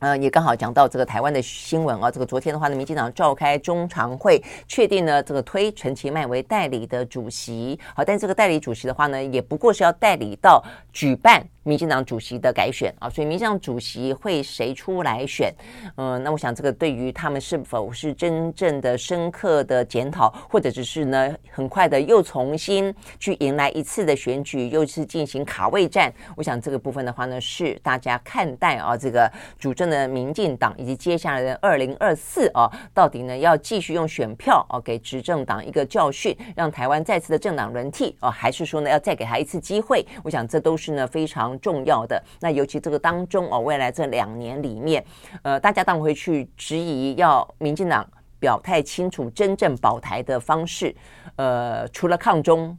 [0.00, 2.10] 呃，也刚好讲到这个台湾的新闻啊。
[2.10, 7.78] 这个昨天的话呢，民进党召开中常会，确定呢这个推陈其迈为代理的主席。
[7.94, 11.46] 好，但这个代理主席的话呢，也不过是要代理到举办。
[11.62, 15.54] 民进党主席的改选啊，所以民进党主席会谁出来选？
[15.96, 26.10] 嗯，那我想这个对于他们是否是真正的深刻的检讨，或者只是呢很快的又重新去迎来一次的选举，又是进行卡位战？
[26.34, 40.06] 我想这个部分的话呢，是大家看待啊这个主政的民进党以及接下来的二零二四啊，到底呢要继续用选票啊给执政党一个教训，让台湾再次的政党轮替啊，还是说呢要再给他一次机会？
[40.22, 41.40] 我想这都是呢非常。
[41.58, 45.04] 重要的，那尤其这个当中哦，未来这两年里面，
[45.42, 50.94] 呃，大家当然会去质疑，要民进党表态清楚真正保台的方式，
[51.36, 52.78] 呃，除了抗中。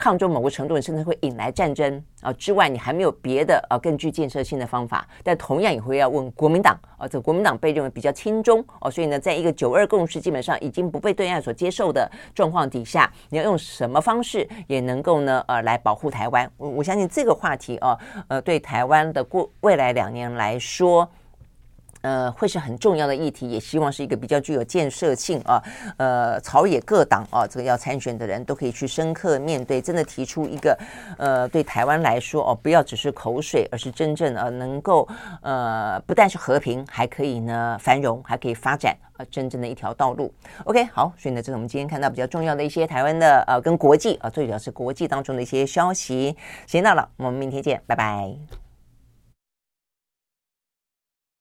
[0.00, 5.06] 抗中某个程度甚至会引来战争啊之外，你还没有别的啊更具建设性的方法。
[5.22, 16.50] 但同样也会要问国民党啊，这国民党被认为比较亲中哦，所以呢，在一个九二共识基本上已经不被对岸所接受的状况底下，你要用什么方式也能够呢呃来保护台湾？
[16.56, 17.98] 我我相信这个话题啊
[18.28, 21.06] 呃对台湾的过未来两年来说。
[22.02, 25.62] 呃，会是很重要的议题，也希望是一个比较具有建设性啊。
[25.96, 30.78] 呃，朝野各党啊，这个要参选的人都可以去深刻面对，真的提出一个
[31.18, 35.06] 呃，对台湾来说哦，不要只是口水，而是真正呃能够
[35.42, 40.32] 呃，不但是和平，还可以呢繁荣，还可以发展啊，真正的一条道路。
[40.64, 46.36] OK，好，所以呢，这是我们今天看到比较重要的一些台湾的呃，跟国际啊，最主要是国际当中的一些消息。
[46.66, 48.69] 时间到了，我们明天见，拜拜。